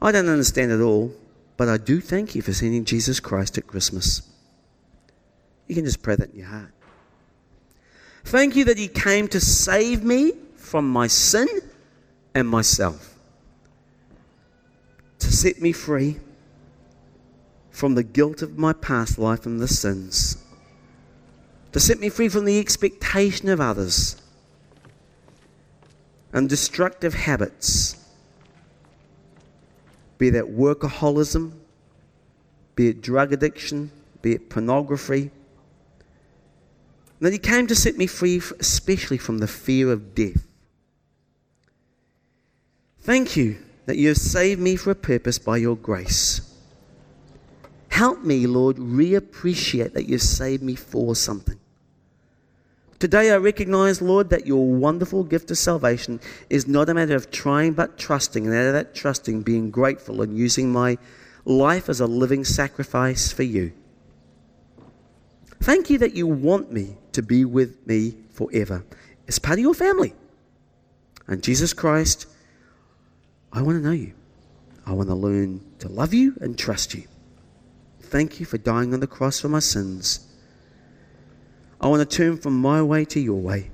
I 0.00 0.12
don't 0.12 0.28
understand 0.28 0.72
it 0.72 0.80
all, 0.80 1.12
but 1.56 1.68
I 1.68 1.76
do 1.76 2.00
thank 2.00 2.34
you 2.34 2.42
for 2.42 2.52
sending 2.52 2.84
Jesus 2.84 3.20
Christ 3.20 3.56
at 3.58 3.66
Christmas. 3.66 4.22
You 5.66 5.74
can 5.74 5.84
just 5.84 6.02
pray 6.02 6.16
that 6.16 6.30
in 6.30 6.38
your 6.38 6.48
heart. 6.48 6.72
Thank 8.24 8.56
you 8.56 8.64
that 8.64 8.78
He 8.78 8.88
came 8.88 9.28
to 9.28 9.40
save 9.40 10.02
me 10.02 10.32
from 10.56 10.88
my 10.88 11.06
sin 11.06 11.48
and 12.34 12.48
myself, 12.48 13.14
to 15.20 15.32
set 15.32 15.60
me 15.62 15.72
free 15.72 16.18
from 17.70 17.94
the 17.94 18.02
guilt 18.02 18.42
of 18.42 18.58
my 18.58 18.72
past 18.72 19.18
life 19.18 19.46
and 19.46 19.60
the 19.60 19.68
sins, 19.68 20.42
to 21.72 21.78
set 21.80 22.00
me 22.00 22.08
free 22.08 22.28
from 22.28 22.44
the 22.44 22.58
expectation 22.58 23.48
of 23.48 23.60
others 23.60 24.20
and 26.36 26.50
destructive 26.50 27.14
habits, 27.14 27.96
be 30.18 30.28
that 30.28 30.44
workaholism, 30.44 31.54
be 32.74 32.88
it 32.88 33.00
drug 33.00 33.32
addiction, 33.32 33.90
be 34.20 34.32
it 34.32 34.50
pornography. 34.50 35.30
And 37.18 37.20
that 37.20 37.32
He 37.32 37.38
came 37.38 37.66
to 37.68 37.74
set 37.74 37.96
me 37.96 38.06
free, 38.06 38.42
especially 38.60 39.16
from 39.16 39.38
the 39.38 39.48
fear 39.48 39.90
of 39.90 40.14
death. 40.14 40.46
Thank 43.00 43.34
you 43.38 43.56
that 43.86 43.96
you 43.96 44.08
have 44.08 44.18
saved 44.18 44.60
me 44.60 44.76
for 44.76 44.90
a 44.90 44.94
purpose 44.94 45.38
by 45.38 45.56
your 45.56 45.76
grace. 45.76 46.54
Help 47.88 48.24
me, 48.24 48.46
Lord, 48.46 48.76
reappreciate 48.76 49.94
that 49.94 50.06
you've 50.06 50.20
saved 50.20 50.62
me 50.62 50.74
for 50.74 51.16
something. 51.16 51.58
Today 53.06 53.30
I 53.30 53.36
recognize, 53.36 54.02
Lord, 54.02 54.30
that 54.30 54.48
your 54.48 54.66
wonderful 54.66 55.22
gift 55.22 55.52
of 55.52 55.58
salvation 55.58 56.18
is 56.50 56.66
not 56.66 56.88
a 56.88 56.94
matter 56.94 57.14
of 57.14 57.30
trying 57.30 57.72
but 57.74 57.96
trusting, 57.96 58.44
and 58.44 58.52
out 58.52 58.66
of 58.66 58.72
that 58.72 58.96
trusting, 58.96 59.42
being 59.42 59.70
grateful 59.70 60.22
and 60.22 60.36
using 60.36 60.72
my 60.72 60.98
life 61.44 61.88
as 61.88 62.00
a 62.00 62.06
living 62.08 62.44
sacrifice 62.44 63.30
for 63.30 63.44
you. 63.44 63.72
Thank 65.62 65.88
you 65.88 65.98
that 65.98 66.16
you 66.16 66.26
want 66.26 66.72
me 66.72 66.96
to 67.12 67.22
be 67.22 67.44
with 67.44 67.86
me 67.86 68.16
forever 68.30 68.84
as 69.28 69.38
part 69.38 69.60
of 69.60 69.62
your 69.62 69.72
family. 69.72 70.12
And 71.28 71.44
Jesus 71.44 71.72
Christ, 71.72 72.26
I 73.52 73.62
want 73.62 73.78
to 73.78 73.84
know 73.86 73.94
you. 73.94 74.14
I 74.84 74.94
want 74.94 75.10
to 75.10 75.14
learn 75.14 75.60
to 75.78 75.88
love 75.88 76.12
you 76.12 76.36
and 76.40 76.58
trust 76.58 76.92
you. 76.92 77.04
Thank 78.00 78.40
you 78.40 78.46
for 78.46 78.58
dying 78.58 78.92
on 78.92 78.98
the 78.98 79.06
cross 79.06 79.38
for 79.38 79.48
my 79.48 79.60
sins 79.60 80.25
I 81.80 81.88
want 81.88 82.08
to 82.08 82.16
turn 82.16 82.38
from 82.38 82.60
my 82.60 82.82
way 82.82 83.04
to 83.06 83.20
your 83.20 83.40
way. 83.40 83.70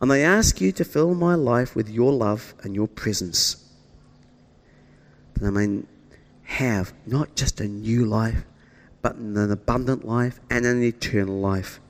And 0.00 0.12
I 0.12 0.18
ask 0.18 0.60
you 0.60 0.72
to 0.72 0.84
fill 0.84 1.14
my 1.14 1.34
life 1.34 1.74
with 1.74 1.88
your 1.88 2.12
love 2.12 2.54
and 2.62 2.74
your 2.74 2.88
presence. 2.88 3.64
That 5.34 5.46
I 5.46 5.50
may 5.50 5.82
have 6.44 6.92
not 7.06 7.34
just 7.34 7.60
a 7.60 7.68
new 7.68 8.04
life, 8.04 8.44
but 9.02 9.16
an 9.16 9.50
abundant 9.50 10.04
life 10.04 10.40
and 10.50 10.64
an 10.64 10.82
eternal 10.82 11.38
life. 11.38 11.80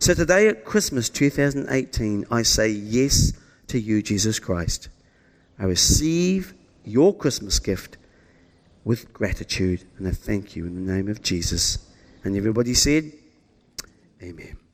So 0.00 0.14
today 0.14 0.48
at 0.48 0.64
Christmas 0.64 1.08
2018, 1.08 2.26
I 2.30 2.42
say 2.42 2.68
yes 2.68 3.32
to 3.68 3.80
you, 3.80 4.02
Jesus 4.02 4.38
Christ. 4.38 4.88
I 5.58 5.64
receive 5.64 6.54
your 6.84 7.14
Christmas 7.14 7.58
gift 7.58 7.98
with 8.84 9.12
gratitude 9.12 9.84
and 9.98 10.06
I 10.06 10.12
thank 10.12 10.56
you 10.56 10.66
in 10.66 10.86
the 10.86 10.92
name 10.92 11.08
of 11.08 11.20
Jesus. 11.20 11.78
And 12.24 12.36
everybody 12.36 12.74
said, 12.74 13.12
Amen. 14.22 14.67